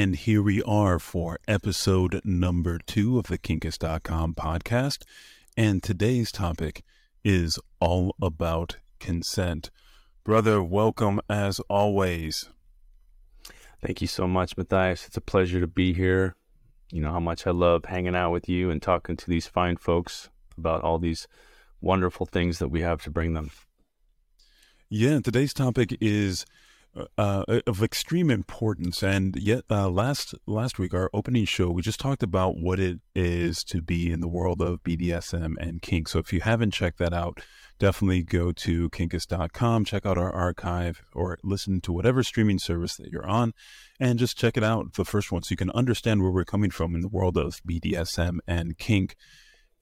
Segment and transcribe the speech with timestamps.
[0.00, 5.02] And here we are for episode number two of the Kinkist.com podcast.
[5.58, 6.82] And today's topic
[7.22, 9.68] is all about consent.
[10.24, 12.48] Brother, welcome as always.
[13.82, 15.06] Thank you so much, Matthias.
[15.06, 16.34] It's a pleasure to be here.
[16.90, 19.76] You know how much I love hanging out with you and talking to these fine
[19.76, 21.28] folks about all these
[21.82, 23.50] wonderful things that we have to bring them.
[24.88, 26.46] Yeah, today's topic is
[27.16, 29.02] uh, of extreme importance.
[29.02, 32.98] And yet, uh, last last week, our opening show, we just talked about what it
[33.14, 36.08] is to be in the world of BDSM and kink.
[36.08, 37.40] So if you haven't checked that out,
[37.78, 43.10] definitely go to kinkist.com, check out our archive, or listen to whatever streaming service that
[43.10, 43.52] you're on,
[43.98, 46.70] and just check it out, the first one, so you can understand where we're coming
[46.70, 49.16] from in the world of BDSM and kink.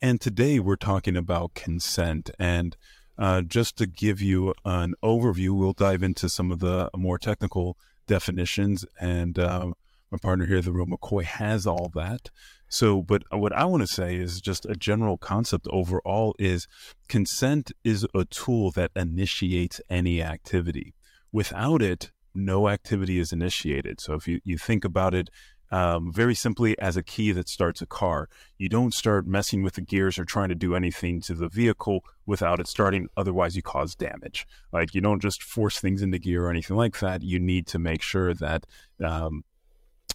[0.00, 2.76] And today we're talking about consent and
[3.18, 7.76] uh, just to give you an overview, we'll dive into some of the more technical
[8.06, 8.84] definitions.
[9.00, 9.72] And uh,
[10.10, 12.30] my partner here, the real McCoy, has all that.
[12.68, 16.68] So, but what I want to say is just a general concept overall is
[17.08, 20.94] consent is a tool that initiates any activity.
[21.32, 24.00] Without it, no activity is initiated.
[24.00, 25.28] So if you, you think about it
[25.70, 28.28] um, very simply as a key that starts a car.
[28.56, 32.04] You don't start messing with the gears or trying to do anything to the vehicle
[32.26, 33.08] without it starting.
[33.16, 34.46] Otherwise, you cause damage.
[34.72, 37.22] Like you don't just force things into gear or anything like that.
[37.22, 38.66] You need to make sure that.
[39.02, 39.44] Um,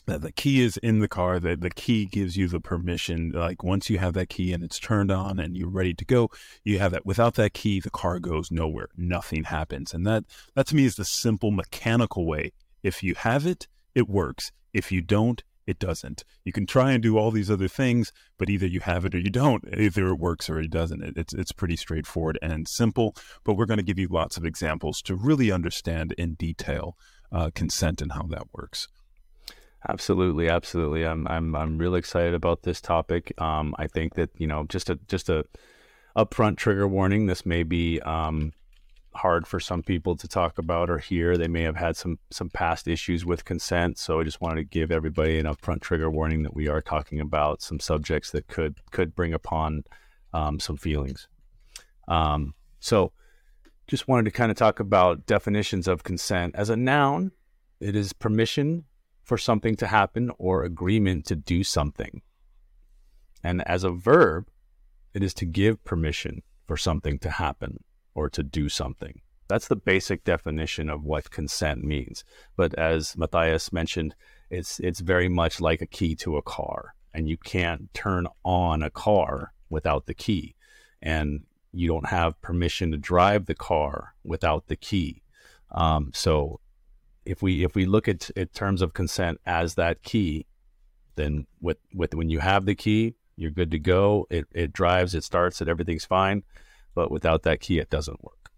[0.05, 3.63] that the key is in the car that the key gives you the permission like
[3.63, 6.29] once you have that key and it's turned on and you're ready to go
[6.63, 10.67] you have that without that key the car goes nowhere nothing happens and that that
[10.67, 15.01] to me is the simple mechanical way if you have it it works if you
[15.01, 16.25] don't, it doesn't.
[16.43, 19.19] You can try and do all these other things, but either you have it or
[19.19, 19.63] you don't.
[19.77, 21.17] Either it works or it doesn't.
[21.17, 23.15] It's it's pretty straightforward and simple.
[23.43, 26.97] But we're going to give you lots of examples to really understand in detail
[27.31, 28.87] uh, consent and how that works.
[29.87, 31.05] Absolutely, absolutely.
[31.05, 33.33] I'm I'm I'm really excited about this topic.
[33.39, 35.45] Um, I think that you know just a just a
[36.17, 37.27] upfront trigger warning.
[37.27, 38.51] This may be um,
[39.15, 41.37] hard for some people to talk about or hear.
[41.37, 44.63] They may have had some some past issues with consent, so I just wanted to
[44.63, 48.79] give everybody an upfront trigger warning that we are talking about some subjects that could
[48.91, 49.83] could bring upon
[50.33, 51.27] um, some feelings.
[52.07, 53.11] Um, so,
[53.87, 57.31] just wanted to kind of talk about definitions of consent as a noun.
[57.79, 58.85] It is permission
[59.23, 62.21] for something to happen or agreement to do something.
[63.43, 64.47] And as a verb,
[65.13, 67.83] it is to give permission for something to happen
[68.15, 69.21] or to do something.
[69.47, 72.23] That's the basic definition of what consent means.
[72.55, 74.15] But as Matthias mentioned,
[74.49, 78.83] it's it's very much like a key to a car, and you can't turn on
[78.83, 80.55] a car without the key,
[81.01, 81.41] and
[81.71, 85.23] you don't have permission to drive the car without the key.
[85.71, 86.59] Um, so,
[87.25, 90.45] if we if we look at in terms of consent as that key,
[91.15, 94.25] then with with when you have the key, you're good to go.
[94.29, 96.43] It it drives, it starts, it everything's fine
[96.95, 98.49] but without that key, it doesn't work.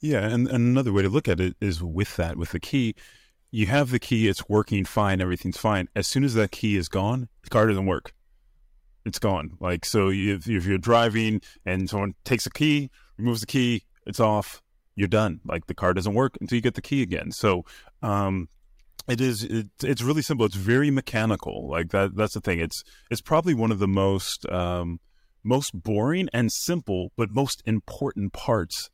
[0.00, 2.94] Yeah, and, and another way to look at it is with that, with the key,
[3.50, 5.88] you have the key, it's working fine, everything's fine.
[5.94, 8.14] As soon as that key is gone, the car doesn't work.
[9.04, 9.52] It's gone.
[9.60, 14.20] Like, so if, if you're driving and someone takes a key, removes the key, it's
[14.20, 14.62] off,
[14.94, 15.40] you're done.
[15.44, 17.32] Like, the car doesn't work until you get the key again.
[17.32, 17.64] So,
[18.02, 18.48] um,
[19.08, 22.84] it is it, it's really simple it's very mechanical like that that's the thing it's
[23.10, 25.00] it's probably one of the most um
[25.44, 28.90] most boring and simple, but most important parts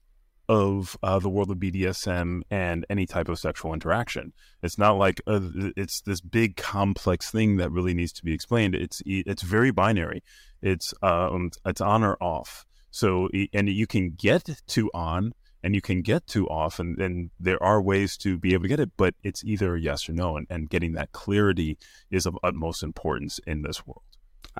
[0.49, 4.33] of uh, the world of BDSM and any type of sexual interaction.
[4.63, 8.33] It's not like a, uh, it's this big complex thing that really needs to be
[8.33, 8.75] explained.
[8.75, 10.23] It's it's very binary.
[10.63, 12.65] It's um it's on or off.
[12.91, 17.31] So and you can get to on and you can get to off and, and
[17.39, 20.37] there are ways to be able to get it, but it's either yes or no.
[20.37, 21.77] And, and getting that clarity
[22.11, 24.03] is of utmost importance in this world.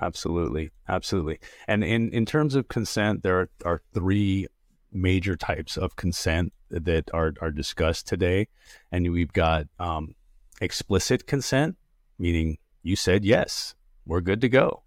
[0.01, 1.39] Absolutely, absolutely.
[1.67, 4.47] And in in terms of consent, there are, are three
[4.93, 8.49] major types of consent that are are discussed today,
[8.93, 10.15] and we've got um,
[10.61, 11.77] explicit consent,
[12.19, 13.75] meaning you said yes,
[14.07, 14.83] we're good to go,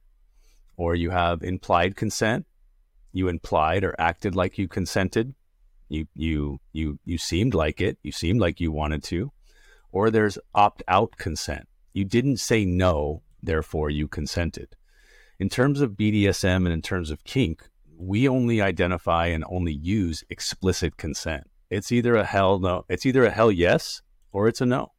[0.77, 2.45] or you have implied consent,
[3.11, 5.35] you implied or acted like you consented,
[5.89, 9.31] you you you you seemed like it, you seemed like you wanted to,
[9.91, 11.67] or there's opt out consent.
[11.93, 14.75] You didn't say no, therefore you consented.
[15.41, 17.67] In terms of BDSM and in terms of kink,
[17.97, 21.49] we only identify and only use explicit consent.
[21.71, 24.91] It's either a hell no, it's either a hell yes or it's a no.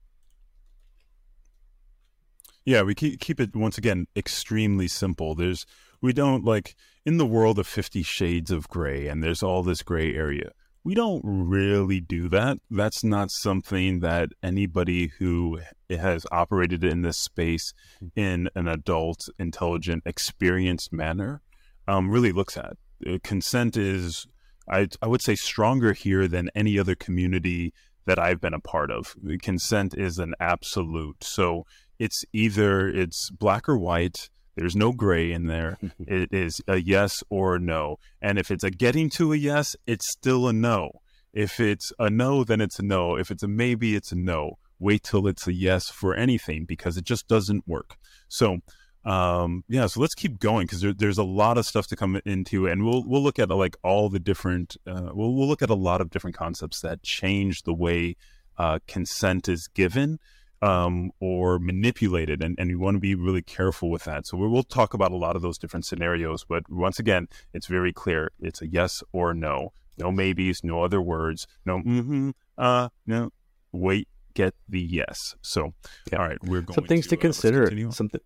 [2.64, 5.36] Yeah, we keep keep it once again extremely simple.
[5.36, 5.64] There's
[6.00, 6.74] we don't like
[7.06, 10.50] in the world of 50 shades of gray and there's all this gray area.
[10.84, 12.58] We don't really do that.
[12.70, 17.72] That's not something that anybody who has operated in this space
[18.16, 21.40] in an adult, intelligent, experienced manner
[21.86, 22.76] um, really looks at.
[23.06, 24.26] Uh, consent is,
[24.68, 27.72] I, I would say, stronger here than any other community
[28.06, 29.14] that I've been a part of.
[29.40, 31.22] Consent is an absolute.
[31.22, 31.64] So
[31.98, 34.28] it's either it's black or white.
[34.54, 35.78] There's no gray in there.
[35.98, 37.98] it is a yes or a no.
[38.20, 41.00] And if it's a getting to a yes, it's still a no.
[41.32, 43.16] If it's a no, then it's a no.
[43.16, 44.58] If it's a maybe, it's a no.
[44.78, 47.96] Wait till it's a yes for anything because it just doesn't work.
[48.28, 48.58] So,
[49.04, 52.20] um, yeah, so let's keep going because there, there's a lot of stuff to come
[52.24, 55.70] into, and we'll we'll look at like all the different uh, we'll we'll look at
[55.70, 58.16] a lot of different concepts that change the way
[58.58, 60.18] uh, consent is given
[60.62, 62.42] um, or manipulated.
[62.42, 64.26] And, and you want to be really careful with that.
[64.26, 66.44] So we will talk about a lot of those different scenarios.
[66.48, 69.72] But once again, it's very clear it's a yes or no.
[69.98, 73.30] No maybes, no other words, no mm-hmm, uh, no,
[73.72, 75.36] wait, get the yes.
[75.42, 75.74] So,
[76.10, 76.18] yeah.
[76.18, 77.90] all right, we're going some things to, to uh, consider.
[77.92, 78.24] Some, th-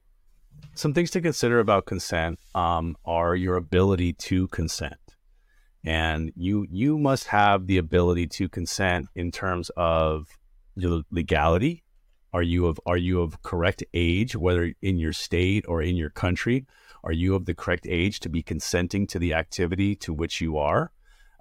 [0.75, 4.95] some things to consider about consent um, are your ability to consent
[5.87, 10.27] and you you must have the ability to consent in terms of
[10.75, 11.85] your legality
[12.33, 16.11] are you of are you of correct age, whether in your state or in your
[16.11, 16.67] country?
[17.05, 20.59] Are you of the correct age to be consenting to the activity to which you
[20.59, 20.93] are?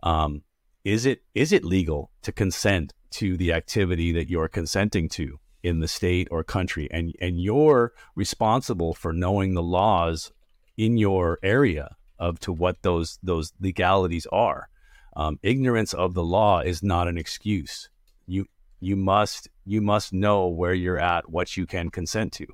[0.03, 0.43] Um,
[0.83, 5.79] is it is it legal to consent to the activity that you're consenting to in
[5.79, 6.87] the state or country?
[6.91, 10.31] And and you're responsible for knowing the laws
[10.77, 14.69] in your area of to what those those legalities are.
[15.15, 17.89] Um, ignorance of the law is not an excuse.
[18.27, 18.45] You
[18.79, 22.47] you must you must know where you're at, what you can consent to.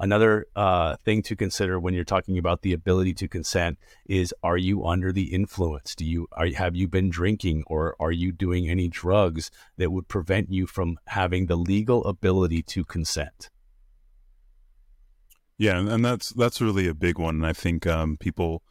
[0.00, 4.56] Another uh, thing to consider when you're talking about the ability to consent is: Are
[4.56, 5.96] you under the influence?
[5.96, 10.06] Do you are, have you been drinking, or are you doing any drugs that would
[10.06, 13.50] prevent you from having the legal ability to consent?
[15.56, 17.36] Yeah, and that's that's really a big one.
[17.36, 18.62] And I think um, people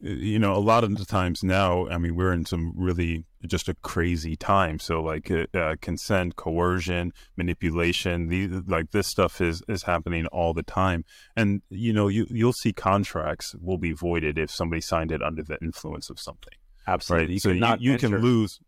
[0.00, 3.68] you know, a lot of the times now, I mean, we're in some really just
[3.68, 4.78] a crazy time.
[4.78, 10.52] So like uh, uh, consent, coercion, manipulation, these like this stuff is is happening all
[10.52, 11.04] the time.
[11.36, 15.42] And you know, you you'll see contracts will be voided if somebody signed it under
[15.42, 16.54] the influence of something.
[16.86, 17.26] Absolutely.
[17.26, 17.32] Right.
[17.32, 18.60] You so you, you can lose.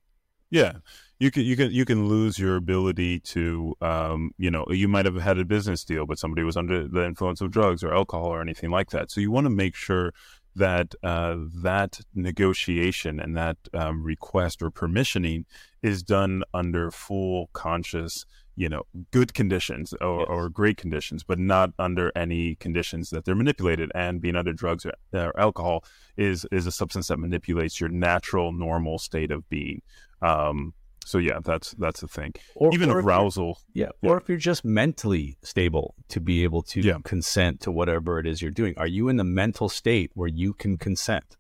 [0.48, 0.74] Yeah,
[1.18, 5.04] you can you can you can lose your ability to um, you know you might
[5.04, 8.28] have had a business deal, but somebody was under the influence of drugs or alcohol
[8.28, 9.10] or anything like that.
[9.10, 10.12] So you want to make sure
[10.56, 15.44] that uh, that negotiation and that um, request or permissioning
[15.82, 18.24] is done under full conscious
[18.56, 20.28] you know good conditions or, yes.
[20.30, 24.86] or, great conditions but not under any conditions that they're manipulated and being under drugs
[24.86, 25.84] or, or, alcohol
[26.16, 29.82] is is a substance that manipulates your natural normal state of being
[30.22, 30.72] um,
[31.06, 32.34] so yeah, that's that's the thing.
[32.56, 33.60] Or, Even or arousal.
[33.72, 36.98] Yeah, yeah, or if you're just mentally stable to be able to yeah.
[37.04, 38.74] consent to whatever it is you're doing.
[38.76, 41.36] Are you in the mental state where you can consent?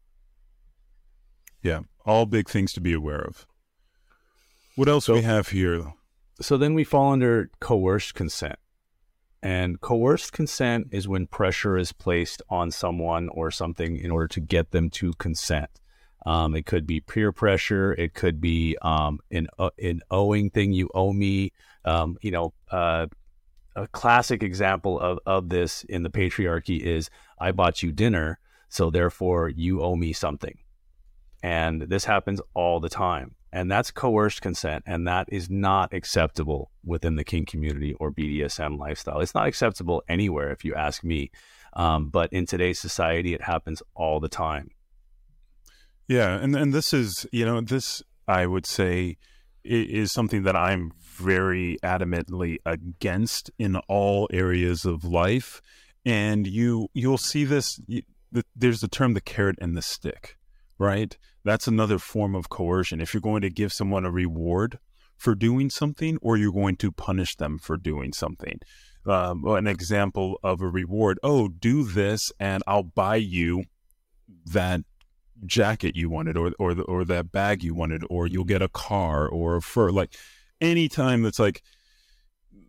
[1.64, 3.44] Yeah, all big things to be aware of.
[4.76, 5.94] What else so, we have here?
[6.40, 8.60] So then we fall under coerced consent.
[9.42, 14.40] And coerced consent is when pressure is placed on someone or something in order to
[14.40, 15.80] get them to consent.
[16.26, 17.92] Um, it could be peer pressure.
[17.92, 20.72] It could be um, an uh, an owing thing.
[20.72, 21.52] You owe me.
[21.84, 23.06] Um, you know, uh,
[23.76, 28.90] a classic example of of this in the patriarchy is I bought you dinner, so
[28.90, 30.58] therefore you owe me something,
[31.44, 33.36] and this happens all the time.
[33.52, 38.78] And that's coerced consent, and that is not acceptable within the kink community or BDSM
[38.78, 39.20] lifestyle.
[39.20, 41.30] It's not acceptable anywhere, if you ask me.
[41.72, 44.72] Um, but in today's society, it happens all the time.
[46.08, 49.16] Yeah, and and this is you know this I would say
[49.64, 55.60] is something that I'm very adamantly against in all areas of life,
[56.04, 57.80] and you you'll see this.
[58.54, 60.36] there's the term the carrot and the stick,
[60.78, 61.16] right?
[61.44, 63.00] That's another form of coercion.
[63.00, 64.78] If you're going to give someone a reward
[65.16, 68.60] for doing something, or you're going to punish them for doing something.
[69.06, 73.64] Um, an example of a reward: oh, do this, and I'll buy you
[74.44, 74.82] that
[75.44, 79.28] jacket you wanted or or or that bag you wanted or you'll get a car
[79.28, 80.14] or a fur like
[80.60, 81.62] anytime that's like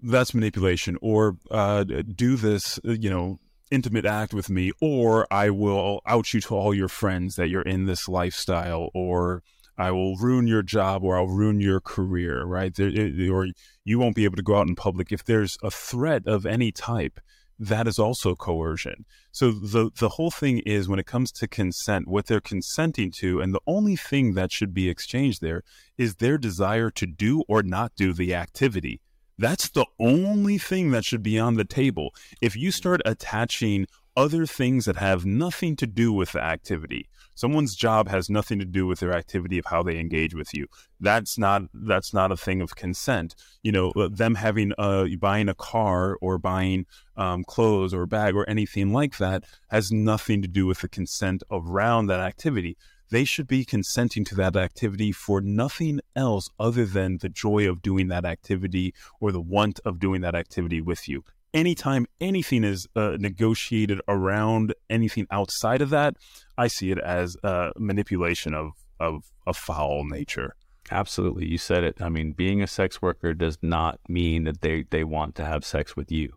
[0.03, 3.39] that's manipulation or uh, do this uh, you know
[3.71, 7.61] intimate act with me or i will out you to all your friends that you're
[7.61, 9.43] in this lifestyle or
[9.77, 12.75] i will ruin your job or i'll ruin your career right?
[12.75, 12.89] There,
[13.31, 13.47] or
[13.83, 15.11] you won't be able to go out in public.
[15.11, 17.19] If there's a threat of any type
[17.59, 19.05] that is also coercion.
[19.31, 23.41] So the the whole thing is when it comes to consent, what they're consenting to,
[23.41, 25.63] and the only thing that should be exchanged there
[25.97, 29.01] is their desire to do or not do the activity.
[29.39, 32.13] That's the only thing that should be on the table.
[32.41, 37.75] If you start attaching other things that have nothing to do with the activity, someone's
[37.75, 40.65] job has nothing to do with their activity of how they engage with you.
[40.99, 43.35] That's not that's not a thing of consent.
[43.63, 48.07] You know, uh, them having uh buying a car or buying um, clothes or a
[48.07, 52.75] bag or anything like that has nothing to do with the consent around that activity
[53.09, 57.81] they should be consenting to that activity for nothing else other than the joy of
[57.81, 61.23] doing that activity or the want of doing that activity with you.
[61.57, 66.15] Anytime anything is uh, negotiated around anything outside of that,
[66.55, 70.55] I see it as uh, manipulation of, of a foul nature.
[70.91, 71.47] Absolutely.
[71.47, 71.99] You said it.
[71.99, 75.65] I mean, being a sex worker does not mean that they, they want to have
[75.65, 76.33] sex with you.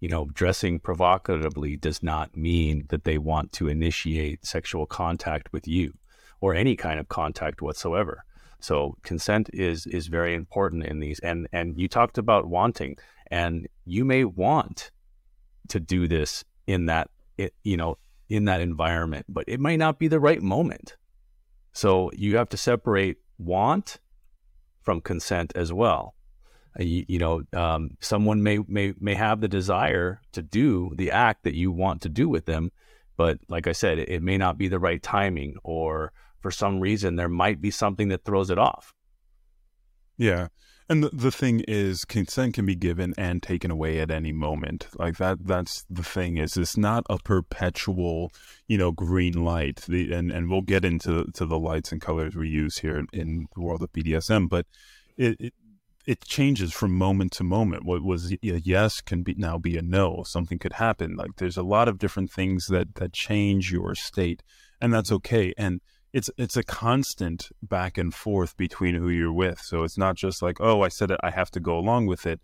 [0.00, 5.66] You know, dressing provocatively does not mean that they want to initiate sexual contact with
[5.66, 5.94] you
[6.42, 8.22] or any kind of contact whatsoever.
[8.60, 11.20] So consent is is very important in these.
[11.20, 12.96] And and you talked about wanting,
[13.30, 14.90] and you may want
[15.68, 17.10] to do this in that
[17.62, 17.96] you know
[18.28, 20.96] in that environment, but it might not be the right moment.
[21.72, 24.00] So you have to separate want
[24.82, 26.14] from consent as well.
[26.78, 31.10] Uh, you, you, know, um, someone may may may have the desire to do the
[31.10, 32.70] act that you want to do with them,
[33.16, 36.80] but like I said, it, it may not be the right timing or for some
[36.80, 38.92] reason there might be something that throws it off.
[40.16, 40.48] Yeah.
[40.90, 44.88] And the, the thing is consent can be given and taken away at any moment.
[44.94, 48.32] Like that that's the thing is it's not a perpetual,
[48.66, 49.84] you know, green light.
[49.86, 53.06] The, and and we'll get into to the lights and colors we use here in,
[53.12, 54.66] in the world of BDSM, but
[55.18, 55.54] it, it
[56.06, 57.84] it changes from moment to moment.
[57.84, 60.22] What was a yes can be now be a no.
[60.24, 61.16] Something could happen.
[61.16, 64.42] Like there's a lot of different things that that change your state,
[64.80, 65.16] and that's mm-hmm.
[65.16, 65.52] okay.
[65.58, 69.60] And it's it's a constant back and forth between who you're with.
[69.60, 72.26] So it's not just like, oh, I said it, I have to go along with
[72.26, 72.40] it.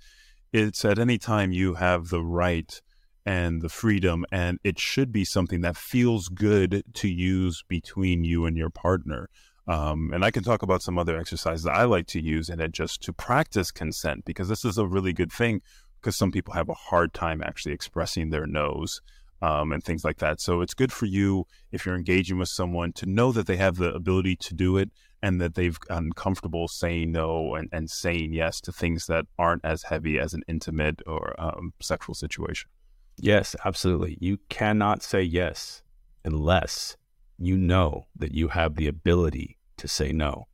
[0.53, 2.81] It's at any time you have the right
[3.27, 8.45] and the freedom, and it should be something that feels good to use between you
[8.45, 9.29] and your partner.
[9.67, 12.61] Um, and I can talk about some other exercises that I like to use and
[12.61, 15.63] it just to practice consent because this is a really good thing
[16.01, 19.01] because some people have a hard time actually expressing their no's
[19.45, 20.41] um, and things like that.
[20.41, 23.77] So it's good for you if you're engaging with someone to know that they have
[23.77, 24.91] the ability to do it
[25.23, 29.63] and that they've gotten comfortable saying no and, and saying yes to things that aren't
[29.63, 32.71] as heavy as an intimate or um, sexual situation.
[33.19, 34.17] Yes, absolutely.
[34.19, 35.83] You cannot say yes
[36.25, 36.97] unless
[37.39, 40.47] you know that you have the ability to say no.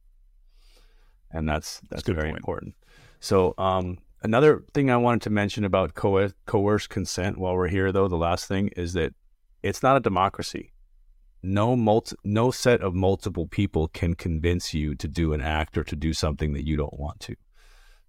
[1.31, 2.39] And that's that's, that's very point.
[2.39, 2.75] important.
[3.21, 7.91] So um, Another thing I wanted to mention about co- coerced consent while we're here,
[7.91, 9.15] though, the last thing is that
[9.63, 10.73] it's not a democracy.
[11.43, 15.85] No multi- no set of multiple people can convince you to do an act or
[15.85, 17.37] to do something that you don't want to.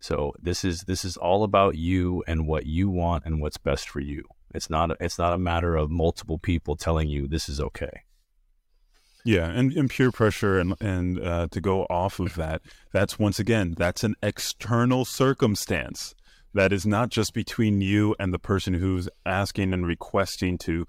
[0.01, 3.87] So this is this is all about you and what you want and what's best
[3.87, 4.23] for you.
[4.53, 8.01] It's not a, it's not a matter of multiple people telling you this is okay.
[9.23, 12.61] Yeah, and, and peer pressure and and uh, to go off of that,
[12.91, 16.15] that's once again that's an external circumstance
[16.53, 20.85] that is not just between you and the person who's asking and requesting to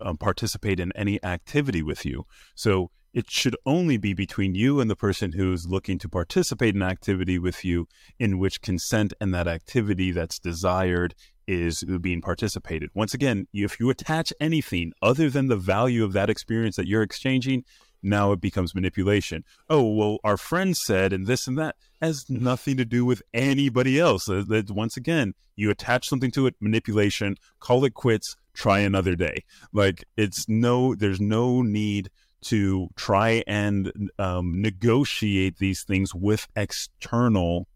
[0.00, 2.26] uh, participate in any activity with you.
[2.54, 6.82] So it should only be between you and the person who's looking to participate in
[6.82, 11.14] activity with you, in which consent and that activity that's desired
[11.46, 12.90] is being participated.
[12.94, 17.02] Once again, if you attach anything other than the value of that experience that you're
[17.02, 17.64] exchanging,
[18.02, 19.44] now it becomes manipulation.
[19.68, 23.98] Oh, well, our friend said, and this and that has nothing to do with anybody
[23.98, 24.26] else.
[24.26, 29.44] That once again, you attach something to it, manipulation, call it quits, try another day.
[29.72, 32.10] Like it's no, there's no need
[32.44, 37.66] to try and um, negotiate these things with external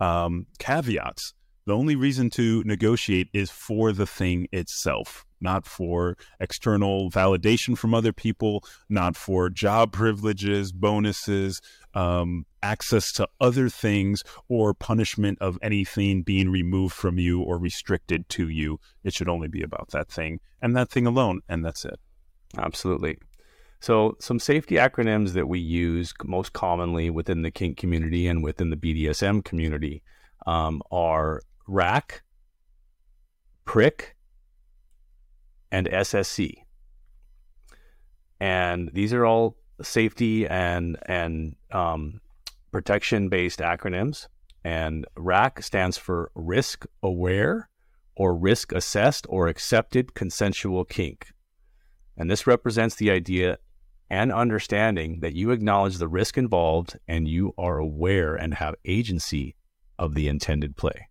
[0.00, 1.34] um, caveats
[1.68, 7.92] the only reason to negotiate is for the thing itself, not for external validation from
[7.92, 11.60] other people, not for job privileges, bonuses,
[11.92, 18.26] um, access to other things, or punishment of anything being removed from you or restricted
[18.30, 18.80] to you.
[19.04, 22.00] It should only be about that thing and that thing alone, and that's it.
[22.56, 23.18] Absolutely.
[23.80, 28.70] So, some safety acronyms that we use most commonly within the kink community and within
[28.70, 30.02] the BDSM community
[30.46, 32.22] um, are RACK,
[33.64, 34.16] Prick,
[35.70, 36.54] and SSC.
[38.40, 42.20] And these are all safety and and um,
[42.72, 44.26] protection based acronyms.
[44.64, 47.68] And RACK stands for Risk Aware
[48.16, 51.28] or risk assessed or accepted consensual kink.
[52.16, 53.58] And this represents the idea
[54.10, 59.54] and understanding that you acknowledge the risk involved and you are aware and have agency
[59.98, 61.08] of the intended play.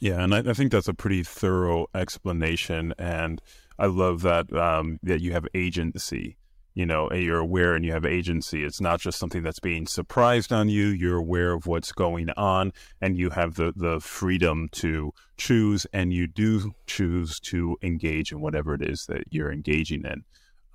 [0.00, 3.40] Yeah, and I, I think that's a pretty thorough explanation, and
[3.78, 6.36] I love that um, that you have agency.
[6.72, 8.64] You know, you're aware and you have agency.
[8.64, 10.86] It's not just something that's being surprised on you.
[10.86, 16.14] You're aware of what's going on, and you have the the freedom to choose, and
[16.14, 20.24] you do choose to engage in whatever it is that you're engaging in.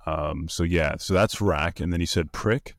[0.06, 2.74] Um, so yeah, so that's rack, and then he said prick.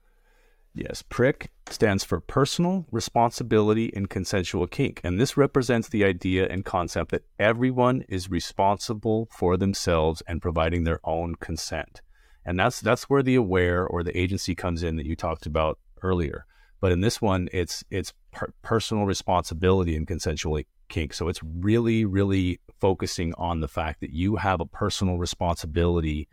[0.79, 6.63] Yes, prick stands for personal responsibility in consensual kink, and this represents the idea and
[6.63, 12.03] concept that everyone is responsible for themselves and providing their own consent.
[12.45, 15.79] And that's that's where the aware or the agency comes in that you talked about
[16.03, 16.45] earlier.
[16.79, 21.11] But in this one, it's it's per- personal responsibility in consensual kink.
[21.11, 26.27] So it's really, really focusing on the fact that you have a personal responsibility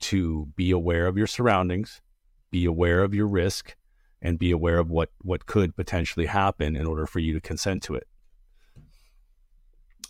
[0.00, 2.00] to be aware of your surroundings,
[2.50, 3.76] be aware of your risk,
[4.22, 7.82] and be aware of what what could potentially happen in order for you to consent
[7.82, 8.06] to it.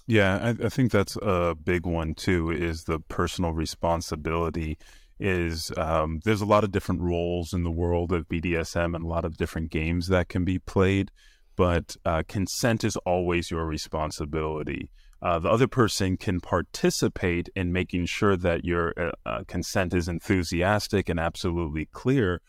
[0.07, 2.51] Yeah, I, I think that's a big one too.
[2.51, 4.79] Is the personal responsibility
[5.19, 9.09] is um, there's a lot of different roles in the world of BDSM and a
[9.09, 11.11] lot of different games that can be played,
[11.57, 14.91] but uh, consent is always your responsibility.
[15.23, 20.09] Uh, the other person can participate in making sure that your uh, uh, consent is
[20.09, 22.41] enthusiastic and absolutely clear,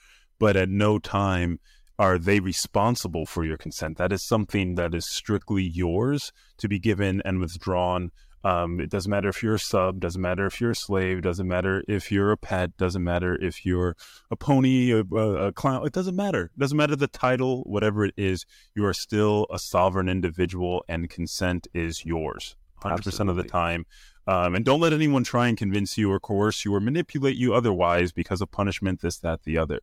[0.44, 1.58] but at no time
[1.98, 3.98] are they responsible for your consent.
[3.98, 8.12] That is something that is strictly yours to be given and withdrawn.
[8.44, 11.48] Um, it doesn't matter if you're a sub, doesn't matter if you're a slave, doesn't
[11.48, 13.96] matter if you're a pet, doesn't matter if you're
[14.32, 15.88] a pony, a, a, a clown.
[15.88, 16.52] It doesn't matter.
[16.54, 18.46] It doesn't matter the title, whatever it is.
[18.76, 22.58] You are still a sovereign individual, and consent is yours.
[22.82, 23.86] 100% of the time.
[24.28, 27.54] Um, and don't let anyone try and convince you or coerce you or manipulate you
[27.54, 29.80] otherwise because of punishment, this, that, the other.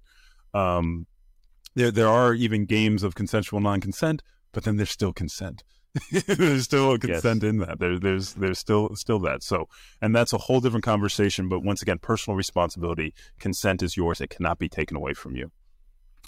[0.54, 1.06] Um,
[1.74, 5.62] there, there are even games of consensual non-consent, but then there's still consent.
[6.26, 7.50] there's still a consent yes.
[7.50, 7.78] in that.
[7.78, 9.42] There, there's, there's still, still that.
[9.42, 9.68] So,
[10.00, 11.48] and that's a whole different conversation.
[11.48, 14.20] But once again, personal responsibility, consent is yours.
[14.20, 15.50] It cannot be taken away from you.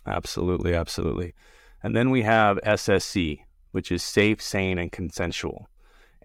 [0.07, 1.35] Absolutely, absolutely.
[1.83, 5.69] And then we have SSC, which is safe, sane, and consensual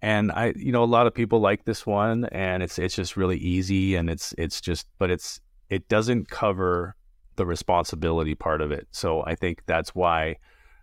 [0.02, 3.18] and I, you know, a lot of people like this one, and it's it's just
[3.18, 6.96] really easy, and it's it's just, but it's it doesn't cover
[7.38, 8.88] the responsibility part of it.
[8.92, 10.38] So I think that's why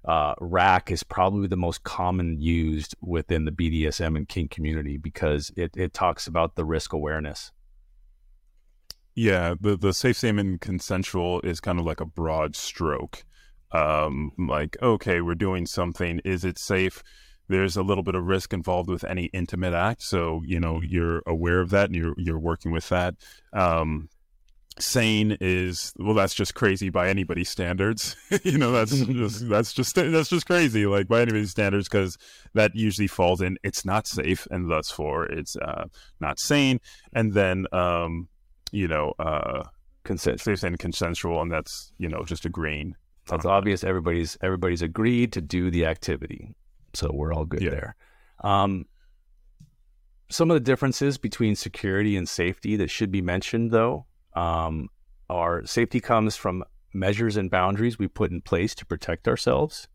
[0.05, 5.53] uh, rack is probably the most common used within the BDSM and kink community because
[5.57, 7.53] it it talks about the risk awareness.
[9.15, 13.25] Yeah, the the safe, sane, and consensual is kind of like a broad stroke.
[13.73, 16.21] Um, like, okay, we're doing something.
[16.25, 17.03] Is it safe?
[17.49, 20.03] there's a little bit of risk involved with any intimate act.
[20.03, 23.15] So, you know, you're aware of that and you're, you're working with that.
[23.53, 24.09] Um,
[24.79, 28.17] sane is, well, that's just crazy by anybody's standards.
[28.43, 32.19] you know, that's just, that's just, that's just crazy, like by anybody's standards, because
[32.55, 35.87] that usually falls in, it's not safe and thus for it's, uh,
[36.21, 36.81] not sane.
[37.13, 38.29] And then, um,
[38.73, 39.65] you know, uh,
[40.05, 41.41] consent, safe and consensual.
[41.41, 42.97] And that's, you know, just agreeing.
[43.27, 46.55] So it's obvious everybody's everybody's agreed to do the activity.
[46.93, 47.71] So we're all good yeah.
[47.71, 47.97] there.
[48.43, 48.87] Um,
[50.31, 54.89] some of the differences between security and safety that should be mentioned, though, um,
[55.29, 59.89] are safety comes from measures and boundaries we put in place to protect ourselves.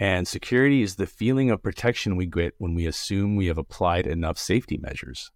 [0.00, 4.06] And security is the feeling of protection we get when we assume we have applied
[4.06, 5.30] enough safety measures.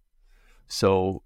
[0.67, 1.23] So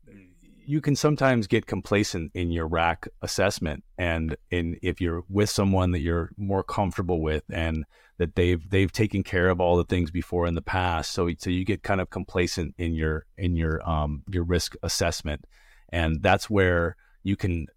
[0.67, 5.91] you can sometimes get complacent in your rack assessment and in if you're with someone
[5.91, 7.85] that you're more comfortable with and
[8.17, 11.49] that they've they've taken care of all the things before in the past so so
[11.49, 15.45] you get kind of complacent in your in your um your risk assessment
[15.89, 17.67] and that's where you can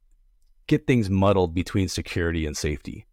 [0.66, 3.06] get things muddled between security and safety.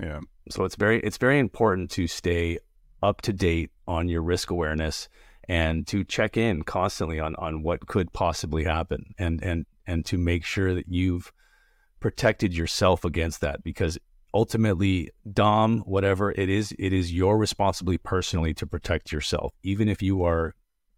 [0.00, 0.20] Yeah.
[0.50, 2.58] So it's very it's very important to stay
[3.02, 5.08] up to date on your risk awareness
[5.48, 10.18] and to check in constantly on on what could possibly happen and and and to
[10.18, 11.32] make sure that you've
[11.98, 13.98] protected yourself against that because
[14.32, 20.00] ultimately dom whatever it is it is your responsibility personally to protect yourself even if
[20.00, 20.54] you are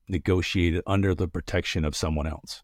[0.08, 2.62] negotiated under the protection of someone else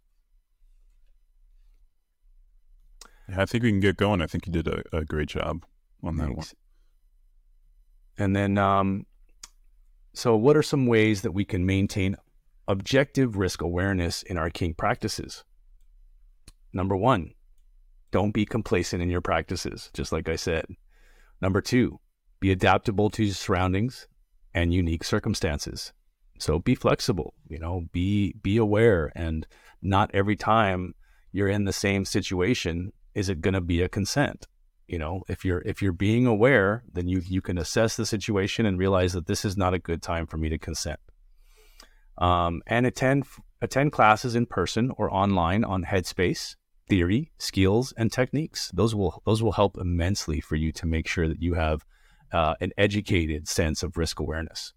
[3.28, 5.64] yeah, i think we can get going i think you did a, a great job
[6.02, 6.36] on that Thanks.
[6.36, 6.46] one
[8.18, 9.06] and then um,
[10.18, 12.16] so, what are some ways that we can maintain
[12.66, 15.44] objective risk awareness in our kink practices?
[16.72, 17.34] Number one,
[18.10, 20.64] don't be complacent in your practices, just like I said.
[21.40, 22.00] Number two,
[22.40, 24.08] be adaptable to your surroundings.
[24.54, 25.92] and unique circumstances.
[26.42, 29.46] So be flexible, you know, be be aware and
[29.82, 30.94] not every time
[31.32, 34.46] you're in the same situation is it going to be a consent.
[34.86, 38.64] You know, if you're if you're being aware, then you you can assess the situation
[38.64, 41.00] and realize that this is not a good time for me to consent.
[42.16, 43.26] Um, and attend
[43.60, 46.56] attend classes in person or online on Headspace,
[46.88, 48.70] theory, skills, and techniques.
[48.72, 51.84] Those will those will help immensely for you to make sure that you have
[52.32, 54.72] uh, an educated sense of risk awareness.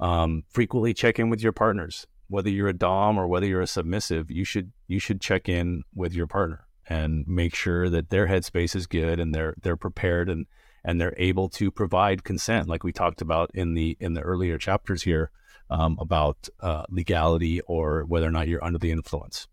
[0.00, 3.66] Um, frequently check in with your partners, whether you're a dom or whether you're a
[3.66, 4.30] submissive.
[4.30, 8.74] You should you should check in with your partner and make sure that their headspace
[8.74, 10.46] is good and they're they're prepared and
[10.84, 14.58] and they're able to provide consent, like we talked about in the in the earlier
[14.58, 15.30] chapters here
[15.70, 19.48] um, about uh, legality or whether or not you're under the influence.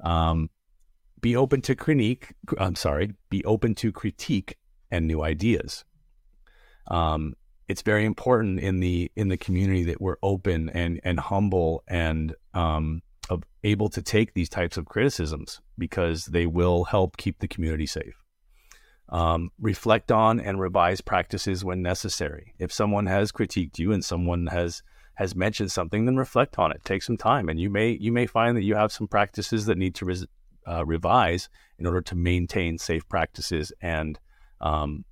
[0.00, 0.50] Um,
[1.20, 2.34] be open to critique.
[2.58, 3.14] I'm sorry.
[3.30, 4.56] Be open to critique
[4.90, 5.84] and new ideas.
[6.88, 7.34] Um,
[7.68, 12.34] it's very important in the in the community that we're open and and humble and
[12.54, 13.02] um,
[13.64, 18.22] able to take these types of criticisms because they will help keep the community safe.
[19.08, 22.54] Um, reflect on and revise practices when necessary.
[22.58, 24.82] If someone has critiqued you and someone has
[25.14, 26.82] has mentioned something, then reflect on it.
[26.84, 29.76] Take some time, and you may you may find that you have some practices that
[29.76, 30.26] need to res-
[30.66, 31.48] uh, revise
[31.78, 34.18] in order to maintain safe practices and
[34.60, 35.04] um,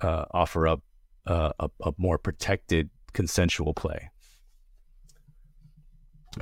[0.00, 0.80] uh, offer up
[1.26, 4.10] uh, a, a, more protected consensual play.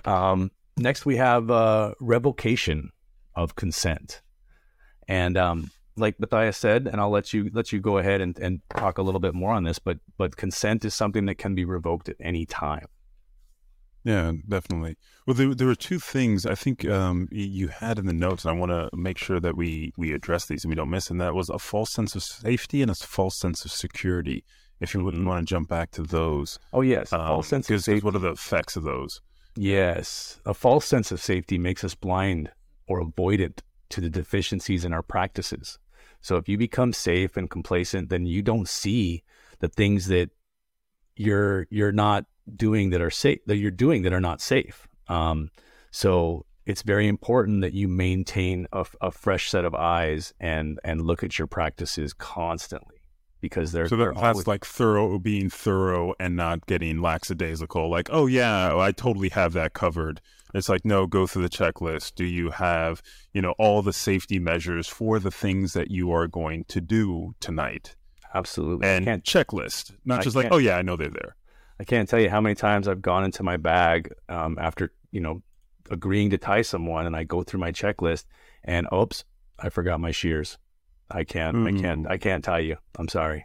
[0.05, 2.91] Um, next, we have uh, revocation
[3.35, 4.23] of consent,
[5.09, 8.61] and um, like Matthias said, and I'll let you let you go ahead and, and
[8.71, 9.79] talk a little bit more on this.
[9.79, 12.87] But but consent is something that can be revoked at any time.
[14.03, 14.97] Yeah, definitely.
[15.27, 18.57] Well, there, there were two things I think um, you had in the notes, and
[18.57, 21.11] I want to make sure that we we address these and we don't miss.
[21.11, 24.45] And that was a false sense of safety and a false sense of security
[24.81, 26.59] if you wouldn't want to jump back to those.
[26.73, 28.05] Oh yes, um, false sense of safety.
[28.05, 29.21] What are the effects of those?
[29.57, 32.51] Yes, a false sense of safety makes us blind
[32.87, 35.79] or avoidant to the deficiencies in our practices.
[36.21, 39.23] So if you become safe and complacent, then you don't see
[39.61, 40.31] the things that
[41.17, 42.25] you're you're not
[42.57, 44.89] doing that are safe that you're doing that are not safe.
[45.09, 45.51] Um,
[45.91, 51.03] so it's very important that you maintain a, a, fresh set of eyes and and
[51.03, 53.00] look at your practices constantly
[53.41, 54.47] because they're so that, that's always...
[54.47, 59.73] like thorough being thorough and not getting lackadaisical like oh yeah i totally have that
[59.73, 60.21] covered.
[60.53, 62.17] It's like no go through the checklist.
[62.17, 66.27] Do you have you know all the safety measures for the things that you are
[66.27, 67.95] going to do tonight?
[68.35, 68.87] Absolutely.
[68.87, 71.37] And checklist not I just like oh yeah i know they're there.
[71.79, 75.21] I can't tell you how many times i've gone into my bag um, after you
[75.21, 75.43] know
[75.91, 78.25] agreeing to tie someone and i go through my checklist
[78.63, 79.25] and oops
[79.59, 80.59] i forgot my shears
[81.11, 81.57] I can't.
[81.57, 81.79] Mm.
[81.79, 82.07] I can't.
[82.11, 82.77] I can't tell you.
[82.99, 83.45] I'm sorry.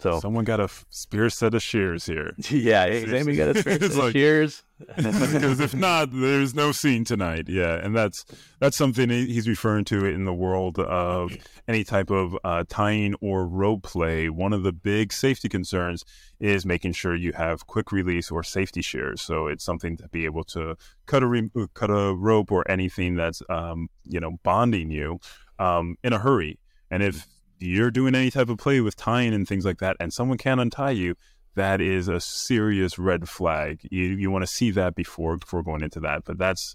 [0.00, 2.32] So someone got a spare set of shears here.
[2.50, 4.62] Yeah, Amy got a spare set like, of shears.
[4.96, 7.48] because if not, there's no scene tonight.
[7.48, 8.24] Yeah, and that's
[8.60, 11.36] that's something he's referring to in the world of
[11.68, 14.30] any type of uh, tying or rope play.
[14.30, 16.04] One of the big safety concerns
[16.40, 19.20] is making sure you have quick release or safety shears.
[19.20, 23.16] So it's something to be able to cut a re- cut a rope or anything
[23.16, 25.20] that's um, you know bonding you
[25.60, 26.58] um, in a hurry.
[26.90, 27.26] And if
[27.60, 30.60] you're doing any type of play with tying and things like that, and someone can't
[30.60, 31.14] untie you,
[31.54, 33.80] that is a serious red flag.
[33.90, 36.24] You you want to see that before before going into that.
[36.24, 36.74] But that's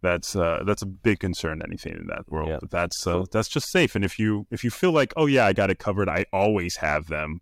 [0.00, 1.62] that's uh, that's a big concern.
[1.62, 2.58] Anything in that world, yeah.
[2.60, 3.94] but that's uh, that's just safe.
[3.94, 6.76] And if you if you feel like oh yeah I got it covered, I always
[6.76, 7.40] have them.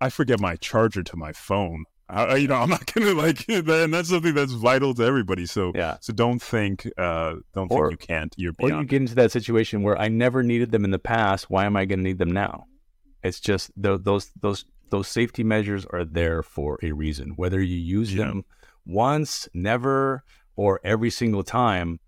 [0.00, 1.84] I forget my charger to my phone.
[2.08, 5.46] I, you know, I'm not gonna like, and that's something that's vital to everybody.
[5.46, 5.96] So, yeah.
[6.00, 8.34] So don't think, uh, don't or, think you can't.
[8.36, 8.72] You're beyond.
[8.72, 11.50] or you get into that situation where I never needed them in the past.
[11.50, 12.66] Why am I going to need them now?
[13.22, 17.32] It's just those those those safety measures are there for a reason.
[17.36, 18.26] Whether you use yeah.
[18.26, 18.44] them
[18.86, 20.22] once, never,
[20.56, 22.00] or every single time,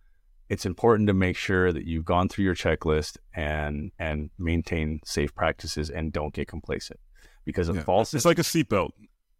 [0.48, 5.34] it's important to make sure that you've gone through your checklist and and maintain safe
[5.34, 7.00] practices and don't get complacent
[7.44, 7.82] because of yeah.
[7.82, 8.14] false.
[8.14, 8.90] It's like a seatbelt.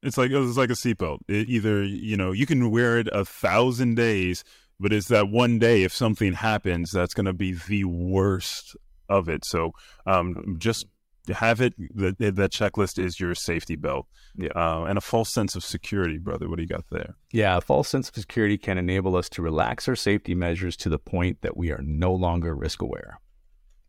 [0.02, 1.18] It's like it's like a seatbelt.
[1.28, 4.44] It either you know you can wear it a thousand days,
[4.78, 8.76] but it's that one day if something happens that's going to be the worst
[9.08, 9.44] of it.
[9.44, 9.72] So
[10.06, 10.86] um, just
[11.34, 11.74] have it.
[11.94, 14.06] That that checklist is your safety belt.
[14.36, 16.48] Yeah, uh, and a false sense of security, brother.
[16.48, 17.14] What do you got there?
[17.32, 20.88] Yeah, a false sense of security can enable us to relax our safety measures to
[20.88, 23.20] the point that we are no longer risk aware.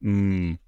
[0.04, 0.60] Mm.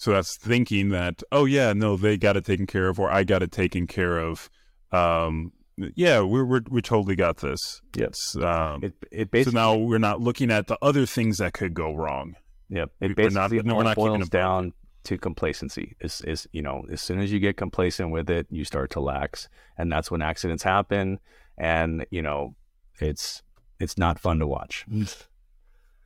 [0.00, 3.22] So that's thinking that, oh yeah, no, they got it taken care of, or I
[3.22, 4.48] got it taken care of.
[4.92, 5.52] Um,
[5.94, 7.82] yeah, we're, we're we totally got this.
[7.94, 8.34] Yes.
[8.34, 11.74] Um, it, it basically, so now we're not looking at the other things that could
[11.74, 12.34] go wrong.
[12.70, 12.92] Yep.
[13.02, 14.72] It basically not, no, all boils down
[15.04, 15.96] to complacency.
[16.00, 19.00] Is is you know, as soon as you get complacent with it, you start to
[19.00, 21.20] lax, and that's when accidents happen.
[21.58, 22.54] And you know,
[23.00, 23.42] it's
[23.78, 24.86] it's not fun to watch.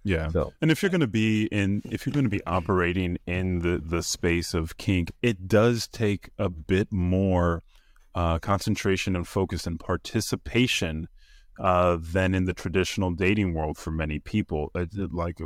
[0.04, 0.28] Yeah.
[0.28, 0.52] So.
[0.60, 3.82] And if you're going to be in, if you're going to be operating in the,
[3.84, 7.62] the space of kink, it does take a bit more
[8.14, 11.08] uh, concentration and focus and participation
[11.58, 14.70] uh, than in the traditional dating world for many people.
[14.74, 15.40] It, it, like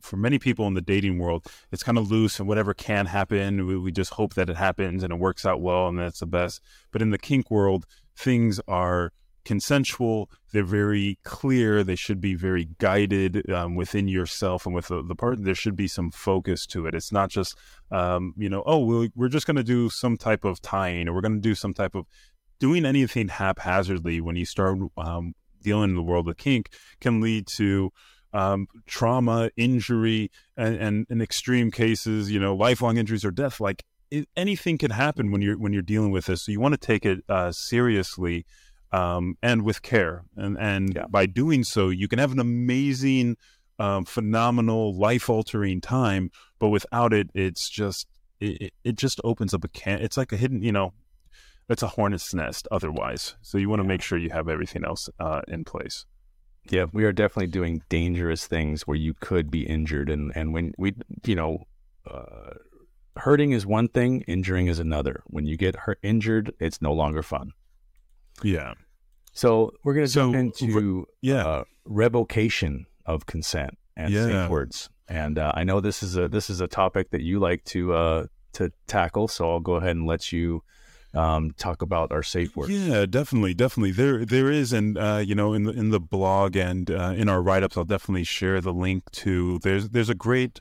[0.00, 3.66] for many people in the dating world, it's kind of loose and whatever can happen,
[3.66, 6.26] we, we just hope that it happens and it works out well and that's the
[6.26, 6.60] best.
[6.90, 7.86] But in the kink world,
[8.16, 9.12] things are
[9.44, 10.30] consensual.
[10.52, 11.82] They're very clear.
[11.82, 15.44] They should be very guided um, within yourself and with the, the, partner.
[15.44, 16.94] There should be some focus to it.
[16.94, 17.56] It's not just,
[17.90, 21.14] um, you know, oh, we're, we're just going to do some type of tying or
[21.14, 22.06] we're going to do some type of
[22.58, 27.46] doing anything haphazardly when you start um, dealing in the world of kink can lead
[27.46, 27.90] to
[28.32, 33.60] um, trauma, injury, and, and in extreme cases, you know, lifelong injuries or death.
[33.60, 33.84] Like
[34.36, 36.42] anything can happen when you're when you're dealing with this.
[36.42, 38.46] So you want to take it uh, seriously
[38.92, 40.24] um, and with care.
[40.36, 41.06] And and yeah.
[41.08, 43.36] by doing so, you can have an amazing,
[43.78, 46.30] um, phenomenal, life altering time.
[46.58, 48.06] But without it, it's just
[48.40, 50.00] it, it just opens up a can.
[50.00, 50.92] It's like a hidden, you know,
[51.68, 53.34] it's a hornet's nest otherwise.
[53.42, 53.88] So you want to yeah.
[53.88, 56.06] make sure you have everything else uh, in place.
[56.70, 60.72] Yeah, we are definitely doing dangerous things where you could be injured, and and when
[60.78, 60.94] we,
[61.26, 61.66] you know,
[62.08, 62.54] uh,
[63.16, 65.22] hurting is one thing, injuring is another.
[65.26, 67.52] When you get hurt, injured, it's no longer fun.
[68.44, 68.74] Yeah.
[69.32, 74.26] So we're going to so, jump into yeah uh, revocation of consent and yeah.
[74.26, 74.88] safe words.
[75.08, 77.94] And uh, I know this is a this is a topic that you like to
[77.94, 79.28] uh, to tackle.
[79.28, 80.62] So I'll go ahead and let you
[81.14, 82.72] um, talk about our safe words.
[82.72, 83.92] Yeah, definitely, definitely.
[83.92, 87.28] There there is, and uh, you know, in the in the blog and uh, in
[87.28, 89.58] our write ups, I'll definitely share the link to.
[89.60, 90.60] There's there's a great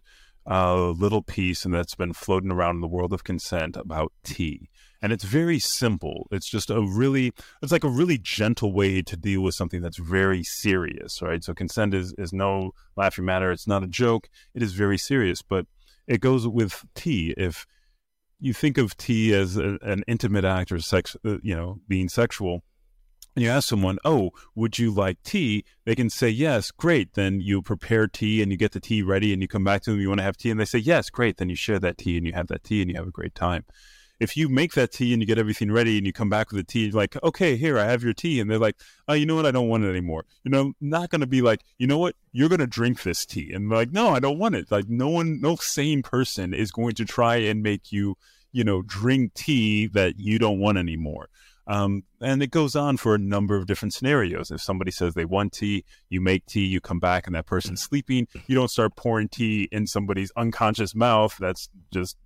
[0.50, 4.70] uh, little piece, and that's been floating around in the world of consent about tea
[5.02, 6.28] and it's very simple.
[6.32, 9.98] It's just a really, it's like a really gentle way to deal with something that's
[9.98, 11.44] very serious, right?
[11.44, 13.52] So consent is is no laughing matter.
[13.52, 14.30] It's not a joke.
[14.54, 15.66] It is very serious, but
[16.08, 17.34] it goes with tea.
[17.36, 17.66] If
[18.40, 22.10] you think of tea as a, an intimate act or sex, uh, you know, being
[22.10, 22.62] sexual,
[23.36, 26.70] and you ask someone, "Oh, would you like tea?" They can say yes.
[26.70, 27.14] Great.
[27.16, 29.92] Then you prepare tea and you get the tea ready, and you come back to
[29.92, 30.00] them.
[30.00, 31.10] You want to have tea, and they say yes.
[31.10, 31.38] Great.
[31.38, 33.34] Then you share that tea and you have that tea and you have a great
[33.34, 33.66] time
[34.22, 36.58] if you make that tea and you get everything ready and you come back with
[36.60, 38.40] the tea, like, okay, here, I have your tea.
[38.40, 38.76] And they're like,
[39.08, 39.48] oh, you know what?
[39.48, 40.26] I don't want it anymore.
[40.44, 42.16] You know, not going to be like, you know what?
[42.32, 43.52] You're going to drink this tea.
[43.52, 44.70] And like, no, I don't want it.
[44.70, 48.16] Like, no one, no sane person is going to try and make you,
[48.52, 51.30] you know, drink tea that you don't want anymore.
[51.68, 54.52] Um, and it goes on for a number of different scenarios.
[54.52, 57.82] If somebody says they want tea, you make tea, you come back and that person's
[57.82, 61.36] sleeping, you don't start pouring tea in somebody's unconscious mouth.
[61.40, 62.18] That's just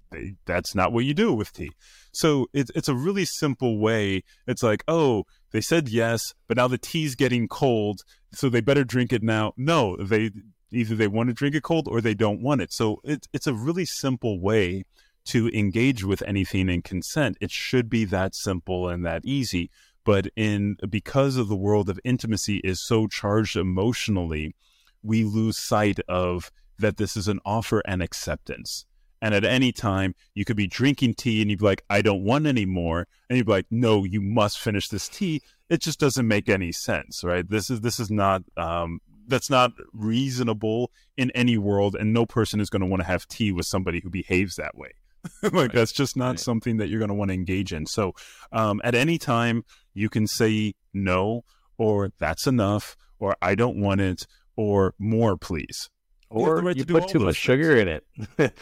[0.45, 1.71] that's not what you do with tea.
[2.11, 4.23] So it's it's a really simple way.
[4.47, 8.83] It's like, oh, they said yes, but now the tea's getting cold, so they better
[8.83, 9.53] drink it now.
[9.57, 10.31] No, they
[10.71, 12.71] either they want to drink it cold or they don't want it.
[12.71, 14.85] So it's it's a really simple way
[15.25, 17.37] to engage with anything in consent.
[17.41, 19.69] It should be that simple and that easy.
[20.03, 24.55] But in because of the world of intimacy is so charged emotionally,
[25.01, 28.85] we lose sight of that this is an offer and acceptance.
[29.21, 32.23] And at any time, you could be drinking tea and you'd be like, I don't
[32.23, 33.07] want any more.
[33.29, 35.41] And you'd be like, no, you must finish this tea.
[35.69, 37.49] It just doesn't make any sense, right?
[37.49, 41.95] This is, this is not, um, that's not reasonable in any world.
[41.95, 44.77] And no person is going to want to have tea with somebody who behaves that
[44.77, 44.91] way.
[45.43, 45.71] like right.
[45.71, 46.39] that's just not right.
[46.39, 47.85] something that you're going to want to engage in.
[47.85, 48.13] So,
[48.51, 51.43] um, at any time, you can say no,
[51.77, 55.89] or that's enough, or I don't want it, or more, please
[56.35, 57.37] or you, right you put too much things.
[57.37, 58.53] sugar in it.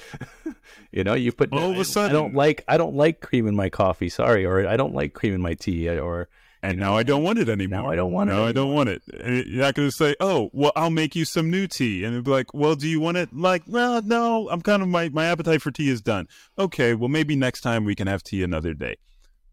[0.92, 2.12] you know, you put all of a sudden.
[2.12, 4.10] I don't like I don't like cream in my coffee.
[4.10, 6.30] Sorry, or I don't like cream in my tea, or
[6.64, 7.82] and now I don't want it anymore.
[7.82, 8.34] Now I don't want it.
[8.34, 9.04] No, I don't want it.
[9.20, 12.14] And you're not going to say, "Oh, well, I'll make you some new tea," and
[12.14, 15.10] it'd be like, "Well, do you want it?" Like, well, no, I'm kind of my
[15.10, 16.28] my appetite for tea is done.
[16.58, 18.96] Okay, well, maybe next time we can have tea another day.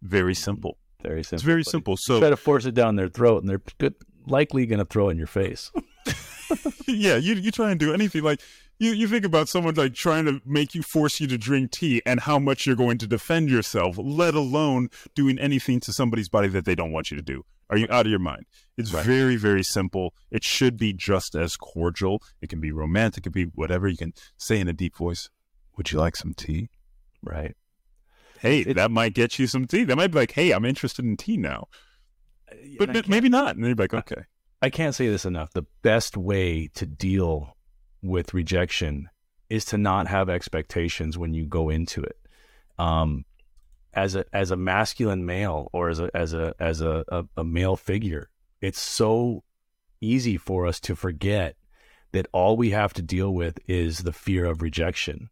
[0.00, 0.78] Very simple.
[1.02, 1.34] Very simple.
[1.36, 1.96] It's very simple.
[1.96, 3.96] So you try to force it down their throat, and they're good,
[4.26, 5.72] likely going to throw it in your face.
[6.86, 8.40] yeah, you you try and do anything like
[8.80, 12.02] you you think about someone like trying to make you force you to drink tea
[12.04, 16.48] and how much you're going to defend yourself, let alone doing anything to somebody's body
[16.48, 17.44] that they don't want you to do.
[17.68, 18.46] Are you out of your mind?
[18.76, 19.04] It's right.
[19.04, 20.14] very very simple.
[20.30, 22.22] It should be just as cordial.
[22.40, 23.18] It can be romantic.
[23.18, 23.86] It can be whatever.
[23.86, 25.30] You can say in a deep voice,
[25.76, 26.70] "Would you like some tea?"
[27.22, 27.54] Right.
[28.40, 29.84] Hey, it, that might get you some tea.
[29.84, 31.68] That might be like, "Hey, I'm interested in tea now."
[32.50, 33.54] Uh, but maybe not.
[33.54, 34.24] And then you're like, okay.
[34.62, 35.52] I can't say this enough.
[35.52, 37.56] The best way to deal
[38.02, 39.08] with rejection
[39.48, 42.16] is to not have expectations when you go into it.
[42.78, 43.24] Um,
[43.92, 47.44] as a as a masculine male or as a as a as a, a, a
[47.44, 49.42] male figure, it's so
[50.00, 51.56] easy for us to forget
[52.12, 55.28] that all we have to deal with is the fear of rejection.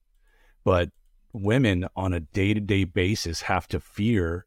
[0.65, 0.91] But
[1.33, 4.47] women on a day to day basis have to fear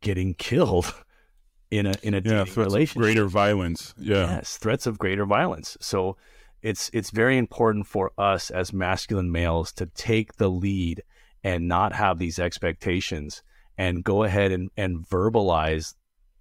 [0.00, 0.94] getting killed
[1.70, 3.02] in a in a yeah, relationship.
[3.02, 3.94] greater violence.
[3.98, 4.36] Yeah.
[4.36, 5.76] Yes, threats of greater violence.
[5.80, 6.16] So
[6.62, 11.02] it's it's very important for us as masculine males to take the lead
[11.44, 13.42] and not have these expectations
[13.78, 15.94] and go ahead and, and verbalize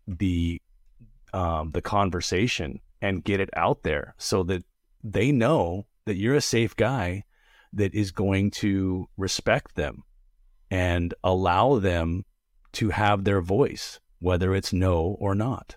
[0.08, 0.62] the
[1.34, 4.63] um, the conversation and get it out there so that
[5.04, 7.23] they know that you're a safe guy
[7.73, 10.04] that is going to respect them
[10.71, 12.23] and allow them
[12.71, 15.75] to have their voice, whether it's no or not.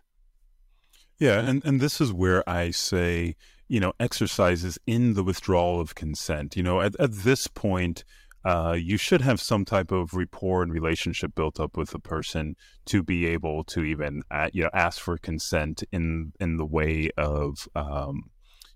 [1.18, 3.34] Yeah, and, and this is where I say,
[3.68, 6.56] you know, exercises in the withdrawal of consent.
[6.56, 8.04] You know, at, at this point,
[8.44, 12.56] uh, you should have some type of rapport and relationship built up with the person
[12.86, 17.10] to be able to even uh, you know ask for consent in in the way
[17.18, 18.30] of um,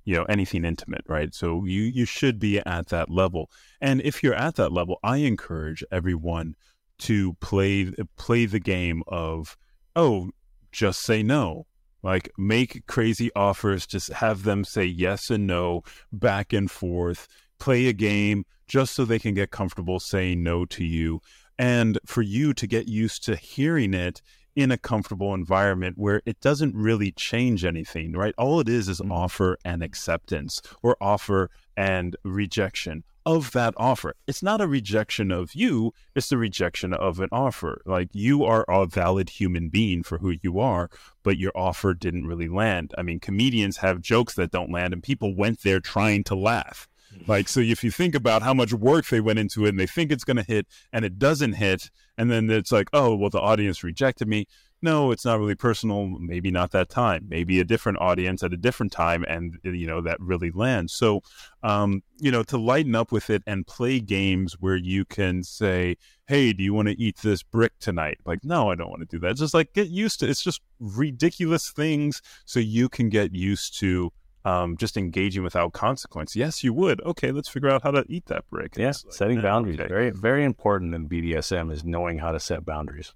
[0.04, 1.34] you know anything intimate right?
[1.34, 3.50] So you you should be at that level.
[3.80, 6.54] And if you're at that level i encourage everyone
[6.98, 9.56] to play play the game of
[9.96, 10.30] oh
[10.70, 11.66] just say no
[12.02, 17.86] like make crazy offers just have them say yes and no back and forth play
[17.86, 21.20] a game just so they can get comfortable saying no to you
[21.58, 24.22] and for you to get used to hearing it
[24.54, 28.34] in a comfortable environment where it doesn't really change anything, right?
[28.36, 29.12] All it is is mm-hmm.
[29.12, 34.14] offer and acceptance or offer and rejection of that offer.
[34.26, 37.82] It's not a rejection of you, it's the rejection of an offer.
[37.84, 40.90] Like you are a valid human being for who you are,
[41.22, 42.94] but your offer didn't really land.
[42.96, 46.88] I mean, comedians have jokes that don't land and people went there trying to laugh.
[47.14, 47.30] Mm-hmm.
[47.30, 49.86] Like, so if you think about how much work they went into it and they
[49.86, 53.30] think it's going to hit and it doesn't hit, and then it's like, oh, well,
[53.30, 54.46] the audience rejected me.
[54.82, 56.06] No, it's not really personal.
[56.06, 57.26] Maybe not that time.
[57.28, 60.92] Maybe a different audience at a different time, and you know that really lands.
[60.92, 61.22] So,
[61.62, 65.96] um, you know, to lighten up with it and play games where you can say,
[66.26, 69.16] "Hey, do you want to eat this brick tonight?" Like, no, I don't want to
[69.16, 69.36] do that.
[69.36, 70.28] Just like get used to.
[70.28, 74.12] It's just ridiculous things, so you can get used to
[74.44, 76.34] um, just engaging without consequence.
[76.34, 77.00] Yes, you would.
[77.02, 78.76] Okay, let's figure out how to eat that brick.
[78.76, 79.78] Yeah, like, setting boundaries.
[79.78, 79.88] Okay.
[79.88, 83.14] Very, very important in BDSM is knowing how to set boundaries.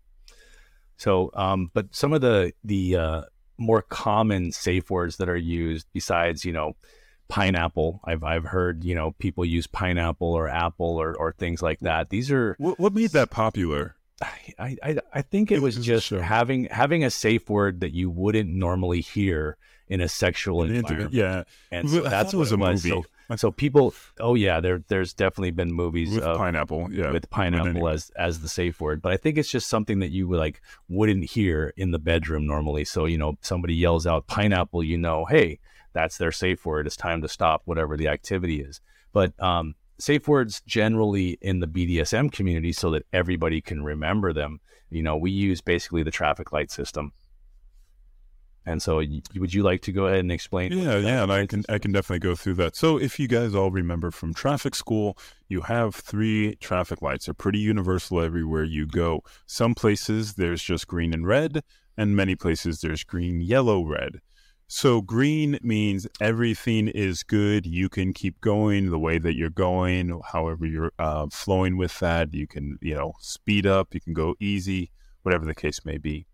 [0.97, 3.23] So, um, but some of the the uh,
[3.59, 6.77] more common safe words that are used, besides you know
[7.29, 11.81] pineapple, I've I've heard you know people use pineapple or apple or or things like
[11.81, 12.11] that.
[12.11, 13.97] These are what, what made that popular.
[14.59, 18.49] I, I I think it, was, just having having a safe word that you wouldn't
[18.49, 21.13] normally hear in a sexual An environment.
[21.13, 22.85] Yeah, and so that's what was a was.
[22.85, 23.03] movie.
[23.03, 27.29] So, so, people, oh yeah, there there's definitely been movies with of, pineapple, yeah, with
[27.29, 29.03] pineapple as as the safe word.
[29.03, 32.47] But I think it's just something that you would like wouldn't hear in the bedroom
[32.47, 32.85] normally.
[32.85, 35.59] So you know, somebody yells out pineapple, you know, hey,
[35.93, 36.87] that's their safe word.
[36.87, 38.81] It's time to stop whatever the activity is.
[39.12, 44.61] But um, safe words generally in the BDSM community, so that everybody can remember them.
[44.91, 47.12] You know, we use basically the traffic light system.
[48.69, 50.73] And so, would you like to go ahead and explain?
[50.73, 52.75] Yeah, yeah, and I can I can definitely go through that.
[52.75, 55.17] So, if you guys all remember from traffic school,
[55.49, 57.27] you have three traffic lights.
[57.27, 59.23] They're pretty universal everywhere you go.
[59.47, 61.63] Some places there's just green and red,
[61.97, 64.21] and many places there's green, yellow, red.
[64.69, 67.67] So green means everything is good.
[67.67, 72.35] You can keep going the way that you're going, however you're uh, flowing with that.
[72.35, 73.95] You can, you know, speed up.
[73.95, 74.91] You can go easy,
[75.23, 76.27] whatever the case may be.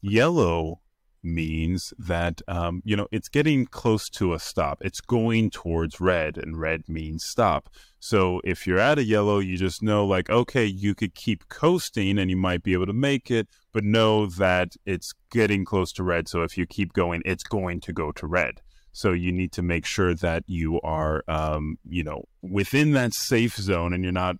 [0.00, 0.80] Yellow
[1.22, 4.78] means that um, you know it's getting close to a stop.
[4.80, 7.68] It's going towards red and red means stop.
[8.00, 12.18] So if you're at a yellow you just know like okay you could keep coasting
[12.18, 16.02] and you might be able to make it but know that it's getting close to
[16.02, 16.28] red.
[16.28, 18.60] So if you keep going it's going to go to red.
[18.92, 23.56] So you need to make sure that you are um, you know within that safe
[23.56, 24.36] zone and you're not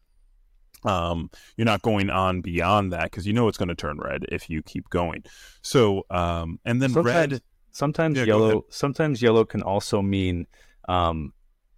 [0.85, 4.25] um, you're not going on beyond that because you know it's going to turn red
[4.31, 5.25] if you keep going.
[5.63, 7.43] So, um, and then sometimes, red.
[7.73, 8.65] Sometimes yeah, yellow.
[8.71, 10.47] Sometimes yellow can also mean
[10.89, 11.33] um,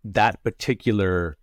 [0.04, 1.36] that particular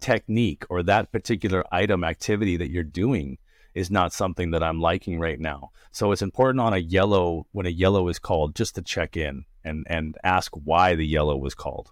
[0.00, 3.38] technique or that particular item activity that you're doing
[3.74, 5.70] is not something that I'm liking right now.
[5.92, 9.44] So it's important on a yellow when a yellow is called just to check in
[9.64, 11.90] and and ask why the yellow was called.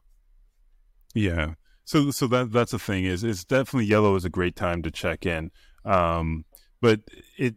[1.15, 1.55] Yeah.
[1.87, 4.91] So so that that's the thing is it's definitely yellow is a great time to
[4.91, 5.53] check in.
[5.85, 6.45] Um,
[6.81, 7.01] but
[7.39, 7.55] it,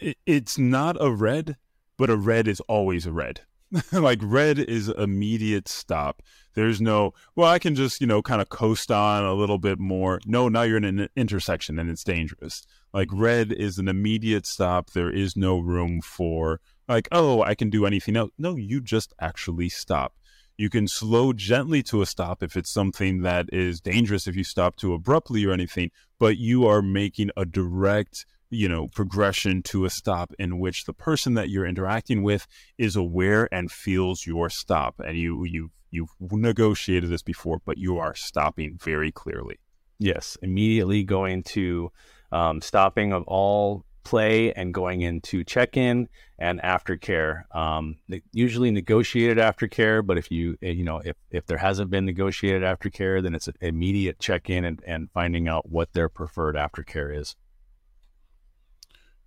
[0.00, 1.56] it it's not a red,
[1.98, 3.42] but a red is always a red.
[3.92, 6.22] like red is immediate stop.
[6.54, 9.78] There's no, well, I can just, you know, kind of coast on a little bit
[9.78, 10.20] more.
[10.26, 12.66] No, now you're in an intersection and it's dangerous.
[12.92, 14.90] Like red is an immediate stop.
[14.90, 18.30] There is no room for, like, oh, I can do anything else.
[18.36, 20.14] No, you just actually stop.
[20.62, 24.44] You can slow gently to a stop if it's something that is dangerous if you
[24.44, 25.90] stop too abruptly or anything,
[26.20, 30.92] but you are making a direct you know progression to a stop in which the
[30.92, 32.46] person that you're interacting with
[32.78, 35.00] is aware and feels your stop.
[35.04, 39.58] And you you you've negotiated this before but you are stopping very clearly.
[39.98, 41.90] Yes immediately going to
[42.30, 47.96] um, stopping of all play and going into check-in and aftercare um,
[48.32, 52.62] usually negotiated aftercare but if you eh, you know if, if there hasn't been negotiated
[52.62, 57.36] aftercare then it's an immediate check-in and, and finding out what their preferred aftercare is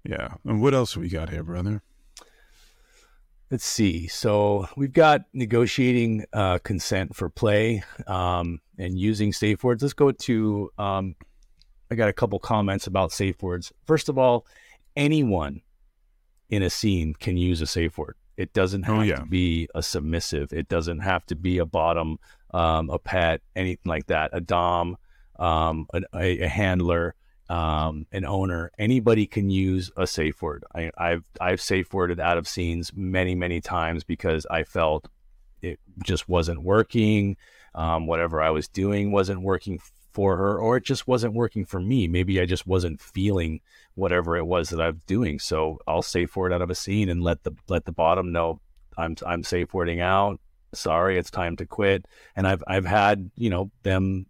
[0.05, 0.36] yeah.
[0.45, 1.82] And what else we got here, brother?
[3.49, 4.07] Let's see.
[4.07, 9.82] So we've got negotiating uh, consent for play um, and using safe words.
[9.82, 10.71] Let's go to.
[10.78, 11.15] Um,
[11.91, 13.71] I got a couple comments about safe words.
[13.86, 14.45] First of all,
[14.95, 15.61] anyone
[16.49, 18.15] in a scene can use a safe word.
[18.37, 19.15] It doesn't oh, have oh, yeah.
[19.15, 20.51] to be a submissive.
[20.51, 22.17] It doesn't have to be a bottom,
[22.53, 24.31] um, a pet, anything like that.
[24.33, 24.97] A dom,
[25.39, 26.03] um, a,
[26.43, 27.15] a handler
[27.49, 30.63] um, an owner, anybody can use a safe word.
[30.73, 35.07] I, have I've safe worded out of scenes many many times because I felt
[35.61, 37.37] it just wasn't working.
[37.75, 39.79] Um, whatever I was doing wasn't working
[40.16, 42.07] for her, or it just wasn't working for me.
[42.07, 43.59] Maybe I just wasn't feeling
[43.95, 45.39] whatever it was that I was doing.
[45.39, 48.61] So I'll safe it out of a scene and let the let the bottom know
[48.97, 50.39] I'm I'm safe wording out.
[50.74, 52.05] Sorry, it's time to quit.
[52.34, 54.28] And I've I've had you know them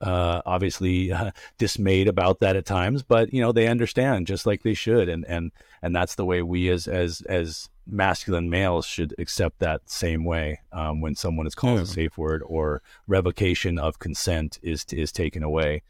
[0.00, 4.62] uh, obviously uh, dismayed about that at times, but you know they understand just like
[4.62, 5.52] they should, and and
[5.82, 10.60] and that's the way we as as as masculine males should accept that same way
[10.72, 15.42] um, when someone is called a safe word or revocation of consent is is taken
[15.42, 15.82] away.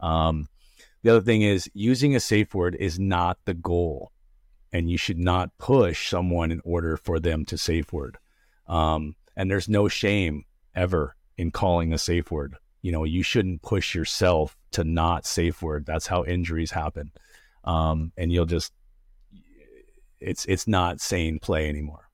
[0.00, 0.48] Um,
[1.02, 4.12] the other thing is using a safe word is not the goal,
[4.72, 8.18] and you should not push someone in order for them to safe word.
[8.66, 10.44] Um, and there's no shame
[10.74, 15.60] ever in calling a safe word you know you shouldn't push yourself to not safe
[15.60, 17.10] word that's how injuries happen
[17.64, 18.72] um, and you'll just
[20.20, 22.08] it's it's not sane play anymore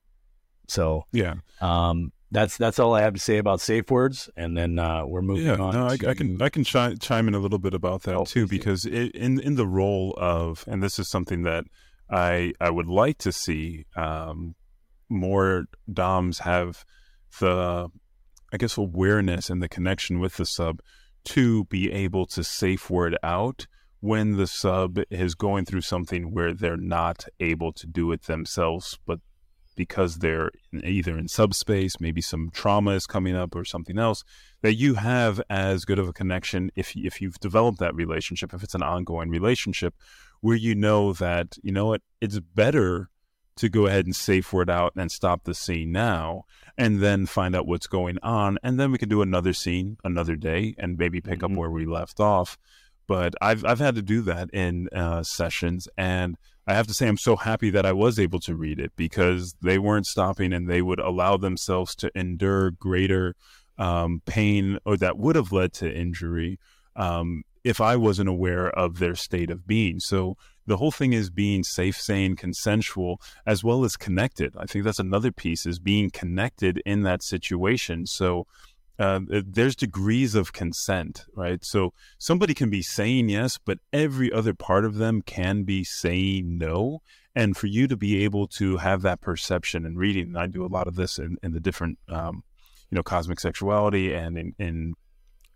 [0.67, 4.79] so yeah um, that's that's all I have to say about safe words, and then
[4.79, 5.73] uh, we're moving yeah, on.
[5.75, 8.25] No, I, I, can I can chi- chime in a little bit about that oh,
[8.25, 11.65] too, because it, in in the role of, and this is something that
[12.09, 14.55] I I would like to see um,
[15.09, 16.83] more DOMs have
[17.39, 17.91] the
[18.53, 20.79] I guess, awareness and the connection with the sub
[21.25, 23.65] to be able to safe word out
[24.03, 28.99] when the sub is going through something where they're not able to do it themselves,
[29.05, 29.21] but
[29.77, 30.51] because they're
[30.83, 34.25] either in subspace, maybe some trauma is coming up or something else,
[34.61, 38.61] that you have as good of a connection if if you've developed that relationship, if
[38.61, 39.95] it's an ongoing relationship,
[40.41, 43.09] where you know that you know what, it's better
[43.55, 46.43] to go ahead and safe word out and stop the scene now
[46.77, 50.35] and then find out what's going on and then we can do another scene another
[50.35, 51.53] day and maybe pick mm-hmm.
[51.53, 52.57] up where we left off
[53.07, 56.37] but i've i've had to do that in uh, sessions and
[56.67, 59.55] i have to say i'm so happy that i was able to read it because
[59.61, 63.35] they weren't stopping and they would allow themselves to endure greater
[63.77, 66.59] um, pain or that would have led to injury
[66.95, 71.29] um, if i wasn't aware of their state of being so the whole thing is
[71.29, 74.55] being safe, sane, consensual, as well as connected.
[74.57, 78.05] I think that's another piece is being connected in that situation.
[78.05, 78.47] So
[78.99, 81.63] uh, there's degrees of consent, right?
[81.63, 86.57] So somebody can be saying yes, but every other part of them can be saying
[86.57, 87.01] no.
[87.35, 90.63] And for you to be able to have that perception and reading, and I do
[90.63, 92.43] a lot of this in, in the different, um,
[92.91, 94.93] you know, cosmic sexuality and in, in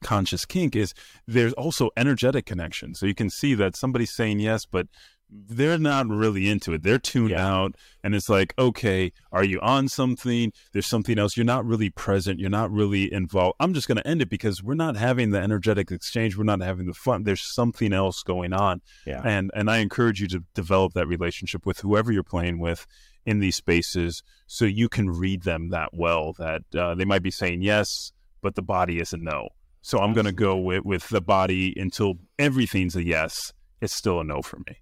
[0.01, 0.93] conscious kink is
[1.27, 2.95] there's also energetic connection.
[2.95, 4.87] So you can see that somebody's saying yes, but
[5.29, 6.83] they're not really into it.
[6.83, 7.45] They're tuned yeah.
[7.45, 7.75] out.
[8.03, 10.53] And it's like, okay, are you on something?
[10.71, 11.35] There's something else.
[11.35, 12.39] You're not really present.
[12.39, 13.55] You're not really involved.
[13.59, 16.37] I'm just going to end it because we're not having the energetic exchange.
[16.37, 17.23] We're not having the fun.
[17.23, 18.81] There's something else going on.
[19.05, 19.21] Yeah.
[19.23, 22.87] And, and I encourage you to develop that relationship with whoever you're playing with
[23.25, 27.31] in these spaces so you can read them that well that uh, they might be
[27.31, 29.49] saying yes, but the body is a no.
[29.81, 33.53] So I'm going to go with, with the body until everything's a yes.
[33.81, 34.77] It's still a no for me.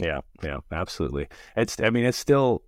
[0.00, 1.28] Yeah, yeah, absolutely.
[1.56, 2.62] It's, I mean, it's still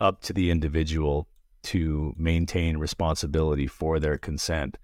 [0.00, 1.28] up to the individual
[1.64, 4.78] to maintain responsibility for their consent,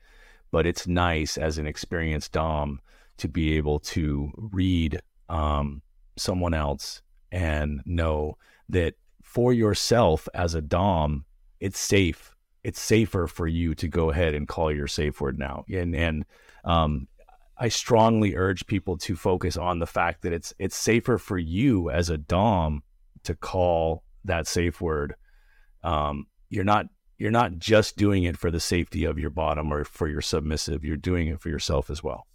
[0.50, 2.80] but it's nice as an experienced Dom
[3.18, 5.82] to be able to read um,
[6.16, 8.36] someone else and know
[8.68, 11.24] that for yourself as a Dom,
[11.60, 12.34] it's safe.
[12.64, 15.64] It's safer for you to go ahead and call your safe word now.
[15.72, 16.24] And and
[16.64, 17.08] um,
[17.62, 21.90] I strongly urge people to focus on the fact that it's it's safer for you
[21.90, 22.82] as a dom
[23.22, 25.14] to call that safe word.
[25.84, 26.86] Um, you're not
[27.18, 30.82] you're not just doing it for the safety of your bottom or for your submissive.
[30.82, 32.26] You're doing it for yourself as well.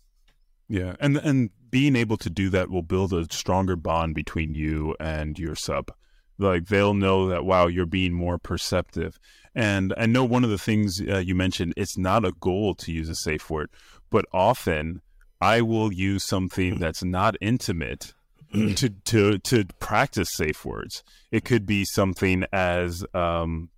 [0.69, 4.95] Yeah, and and being able to do that will build a stronger bond between you
[4.97, 5.91] and your sub.
[6.37, 9.19] Like they'll know that wow, you're being more perceptive.
[9.53, 12.93] And I know one of the things uh, you mentioned, it's not a goal to
[12.93, 13.69] use a safe word,
[14.09, 15.01] but often
[15.41, 18.13] I will use something that's not intimate
[18.53, 21.03] to to to practice safe words.
[21.31, 23.69] It could be something as um,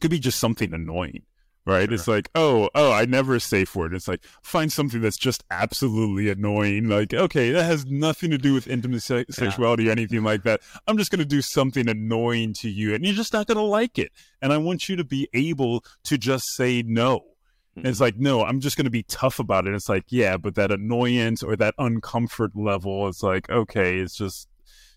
[0.00, 1.22] could be just something annoying,
[1.66, 1.88] right?
[1.88, 1.94] Sure.
[1.94, 3.94] It's like, oh, oh, I never a safe word.
[3.94, 6.88] It's like find something that's just absolutely annoying.
[6.88, 9.90] Like, okay, that has nothing to do with intimate se- sexuality yeah.
[9.90, 10.60] or anything like that.
[10.86, 13.62] I'm just going to do something annoying to you, and you're just not going to
[13.62, 14.12] like it.
[14.40, 17.24] And I want you to be able to just say no.
[17.76, 19.74] And it's like, no, I'm just going to be tough about it.
[19.74, 24.48] It's like, yeah, but that annoyance or that uncomfort level, it's like, okay, it's just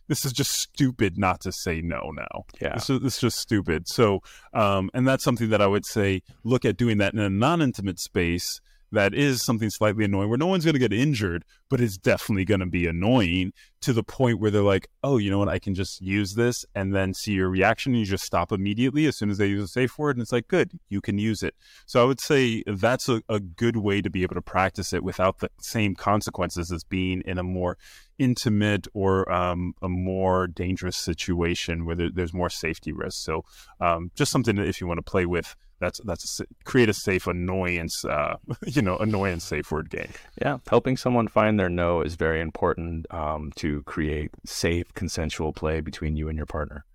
[0.08, 2.46] this is just stupid not to say no now.
[2.60, 2.74] Yeah.
[2.74, 3.88] This is, this is just stupid.
[3.88, 4.22] So,
[4.54, 7.62] um, and that's something that I would say look at doing that in a non
[7.62, 8.60] intimate space
[8.92, 12.46] that is something slightly annoying where no one's going to get injured, but it's definitely
[12.46, 15.50] going to be annoying to the point where they're like, oh, you know what?
[15.50, 17.94] I can just use this and then see your reaction.
[17.94, 20.16] And you just stop immediately as soon as they use a safe word.
[20.16, 21.56] And it's like, good, you can use it.
[21.86, 25.04] So I would say that's a, a good way to be able to practice it
[25.04, 27.78] without the same consequences as being in a more
[28.20, 33.24] intimate or um, a more dangerous situation where there, there's more safety risk.
[33.24, 33.46] So
[33.80, 36.94] um, just something that if you want to play with that's that's a, create a
[36.94, 38.36] safe annoyance uh,
[38.68, 40.10] you know annoyance safe word game
[40.42, 45.80] yeah helping someone find their no is very important um, to create safe consensual play
[45.80, 46.86] between you and your partner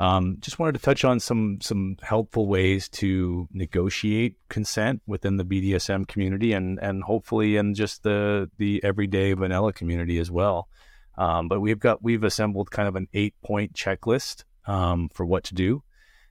[0.00, 5.44] um, just wanted to touch on some some helpful ways to negotiate consent within the
[5.44, 10.68] BDSM community and and hopefully in just the the everyday vanilla community as well.
[11.18, 15.44] Um, but we've got we've assembled kind of an eight point checklist um, for what
[15.44, 15.82] to do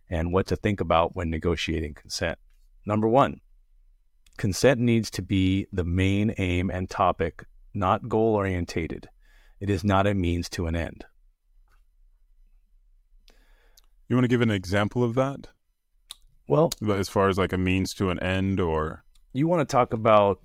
[0.10, 2.40] and what to think about when negotiating consent.
[2.88, 3.40] Number one,
[4.38, 7.46] consent needs to be the main aim and topic,
[7.76, 9.10] not goal orientated.
[9.60, 11.06] It is not a means to an end.
[14.10, 15.48] You want to give an example of that?
[16.48, 19.04] Well, as far as like a means to an end, or
[19.34, 20.42] you want to talk about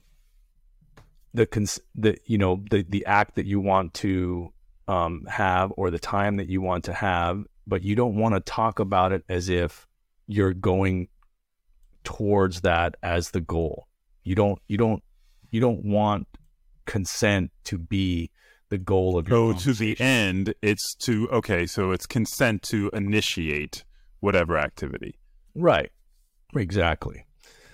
[1.33, 4.53] the cons- the you know the the act that you want to
[4.87, 8.41] um, have or the time that you want to have but you don't want to
[8.41, 9.87] talk about it as if
[10.27, 11.09] you're going
[12.03, 13.89] towards that as the goal.
[14.23, 15.03] You don't you don't
[15.51, 16.27] you don't want
[16.87, 18.31] consent to be
[18.71, 23.85] the goal of your to the end it's to okay so it's consent to initiate
[24.25, 25.19] whatever activity.
[25.55, 25.93] Right.
[26.57, 27.27] Exactly.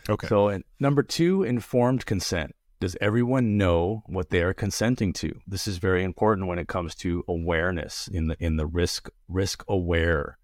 [0.08, 0.26] Okay.
[0.26, 2.54] So and number two informed consent.
[2.80, 5.38] Does everyone know what they are consenting to?
[5.46, 9.62] This is very important when it comes to awareness in the in the risk risk
[9.68, 10.38] aware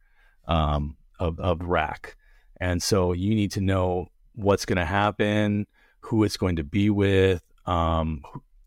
[0.46, 2.14] um, of of RACK,
[2.60, 5.66] and so you need to know what's going to happen,
[6.00, 8.22] who it's going to be with, um,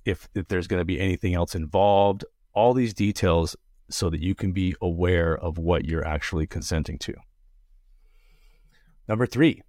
[0.10, 3.56] if if there's going to be anything else involved, all these details,
[3.90, 7.14] so that you can be aware of what you're actually consenting to.
[9.08, 9.62] Number three,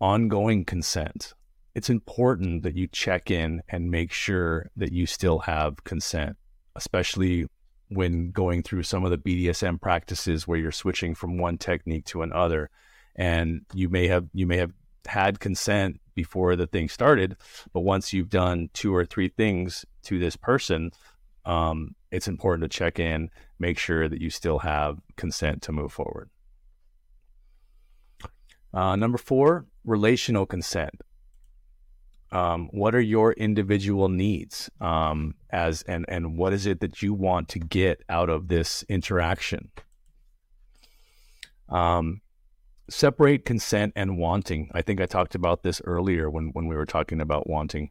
[0.00, 1.34] ongoing consent
[1.78, 6.36] it's important that you check in and make sure that you still have consent,
[6.74, 7.46] especially
[7.88, 12.22] when going through some of the BDSM practices where you're switching from one technique to
[12.22, 12.68] another
[13.14, 14.72] and you may have you may have
[15.06, 17.36] had consent before the thing started
[17.72, 20.90] but once you've done two or three things to this person
[21.44, 25.92] um, it's important to check in make sure that you still have consent to move
[25.92, 26.30] forward.
[28.72, 31.00] Uh, number four relational consent.
[32.30, 37.14] Um, what are your individual needs um, as and and what is it that you
[37.14, 39.70] want to get out of this interaction?
[41.70, 42.20] Um,
[42.88, 46.86] separate consent and wanting i think i talked about this earlier when when we were
[46.86, 47.90] talking about wanting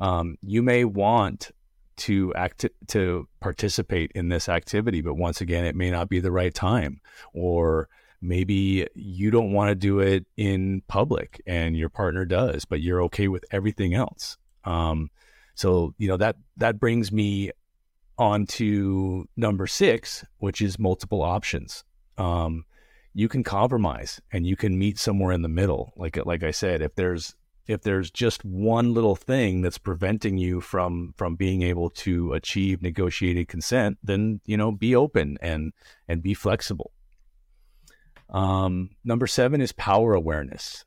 [0.00, 1.50] um, you may want
[1.96, 6.32] to act to participate in this activity but once again it may not be the
[6.32, 7.00] right time
[7.32, 7.88] or
[8.24, 13.02] maybe you don't want to do it in public and your partner does, but you're
[13.02, 14.38] okay with everything else.
[14.64, 15.10] Um,
[15.54, 17.50] so, you know, that, that brings me
[18.16, 21.84] on to number six, which is multiple options.
[22.16, 22.64] Um,
[23.14, 25.92] you can compromise and you can meet somewhere in the middle.
[25.96, 27.34] Like, like I said, if there's,
[27.66, 32.82] if there's just one little thing that's preventing you from from being able to achieve
[32.82, 35.72] negotiated consent then you know be open and
[36.06, 36.92] and be flexible
[38.30, 40.84] Um, number seven is power awareness.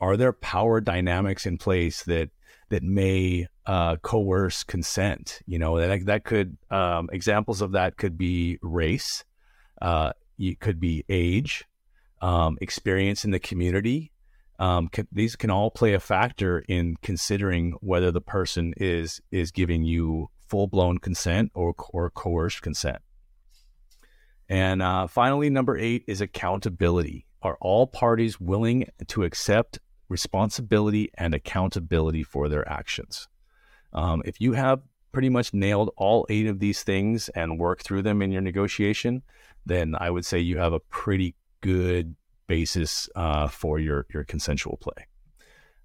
[0.00, 2.30] Are there power dynamics in place that
[2.70, 5.40] that may uh, coerce consent?
[5.46, 9.24] You know, that that could um, examples of that could be race,
[9.82, 11.64] uh, it could be age,
[12.20, 14.12] um, experience in the community.
[14.58, 19.84] Um, these can all play a factor in considering whether the person is is giving
[19.84, 22.98] you full blown consent or or coerced consent.
[24.48, 27.26] And uh, finally, number eight is accountability.
[27.42, 29.78] Are all parties willing to accept
[30.08, 33.28] responsibility and accountability for their actions?
[33.92, 34.80] Um, if you have
[35.12, 39.22] pretty much nailed all eight of these things and work through them in your negotiation,
[39.68, 42.16] then I would say you have a pretty good
[42.46, 45.06] basis uh, for your your consensual play.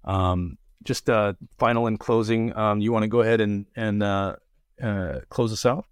[0.04, 4.36] Um, just uh, final and closing, um, you want to go ahead and and uh,
[4.82, 5.86] uh, close us out?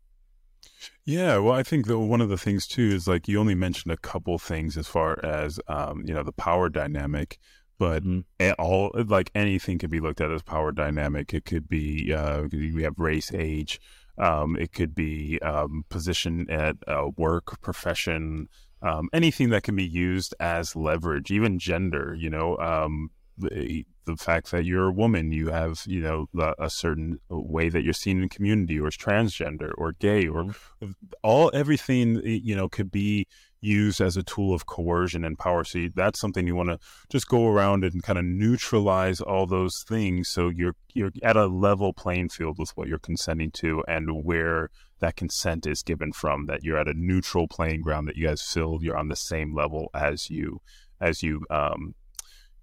[1.04, 3.92] Yeah, well, I think that one of the things too is like you only mentioned
[3.92, 7.38] a couple things as far as um, you know the power dynamic,
[7.78, 8.50] but mm-hmm.
[8.58, 11.32] all like anything can be looked at as power dynamic.
[11.34, 13.80] It could be uh, we have race, age.
[14.18, 18.48] Um, it could be um, position at uh, work, profession,
[18.82, 22.14] um, anything that can be used as leverage, even gender.
[22.14, 26.26] You know, um, the, the fact that you're a woman, you have, you know,
[26.58, 30.90] a certain way that you're seen in community, or transgender, or gay, or mm-hmm.
[31.22, 33.26] all everything, you know, could be
[33.62, 35.64] used as a tool of coercion and power.
[35.64, 39.84] So that's something you want to just go around and kind of neutralize all those
[39.88, 44.24] things, so you're you're at a level playing field with what you're consenting to and
[44.24, 46.46] where that consent is given from.
[46.46, 48.08] That you're at a neutral playing ground.
[48.08, 50.60] That you guys feel you're on the same level as you
[51.00, 51.94] as you um,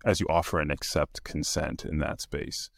[0.06, 2.70] as you offer and accept consent in that space.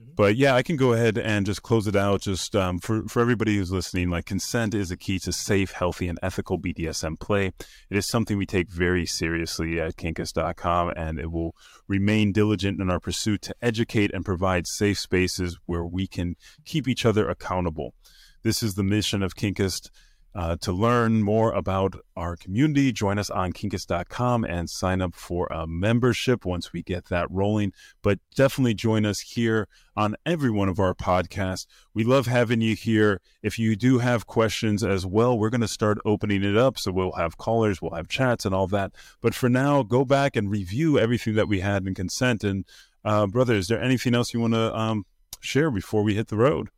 [0.00, 0.12] Mm-hmm.
[0.16, 2.22] But yeah, I can go ahead and just close it out.
[2.22, 6.08] Just um, for for everybody who's listening, like consent is a key to safe, healthy,
[6.08, 7.46] and ethical BDSM play.
[7.46, 11.54] It is something we take very seriously at Kinkist.com, and it will
[11.88, 16.88] remain diligent in our pursuit to educate and provide safe spaces where we can keep
[16.88, 17.94] each other accountable.
[18.42, 19.90] This is the mission of Kinkus
[20.34, 25.46] uh, to learn more about our community, join us on kinkist.com and sign up for
[25.50, 27.72] a membership once we get that rolling.
[28.02, 29.66] But definitely join us here
[29.96, 31.66] on every one of our podcasts.
[31.94, 33.20] We love having you here.
[33.42, 36.78] If you do have questions as well, we're going to start opening it up.
[36.78, 38.92] So we'll have callers, we'll have chats and all that.
[39.20, 42.44] But for now, go back and review everything that we had in consent.
[42.44, 42.64] And,
[43.04, 45.06] uh, brother, is there anything else you want to um,
[45.40, 46.68] share before we hit the road?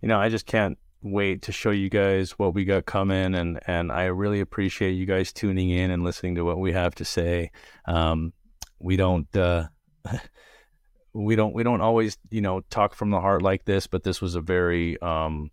[0.00, 3.58] You know, I just can't wait to show you guys what we got coming and
[3.66, 7.04] and I really appreciate you guys tuning in and listening to what we have to
[7.04, 7.50] say.
[7.86, 8.32] Um,
[8.78, 9.68] we don't uh,
[11.12, 14.20] we don't we don't always you know talk from the heart like this, but this
[14.20, 15.50] was a very um,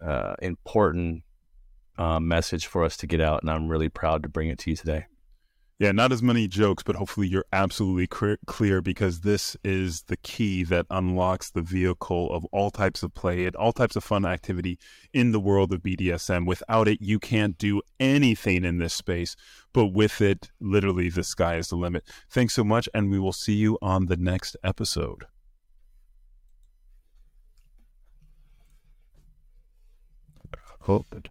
[0.00, 1.22] uh, important
[1.98, 4.70] uh, message for us to get out, and I'm really proud to bring it to
[4.70, 5.06] you today.
[5.78, 8.06] Yeah, not as many jokes, but hopefully you're absolutely
[8.46, 13.46] clear because this is the key that unlocks the vehicle of all types of play
[13.46, 14.78] and all types of fun activity
[15.12, 16.46] in the world of BDSM.
[16.46, 19.34] Without it, you can't do anything in this space,
[19.72, 22.04] but with it, literally, the sky is the limit.
[22.30, 25.24] Thanks so much, and we will see you on the next episode.
[30.82, 31.28] Hope.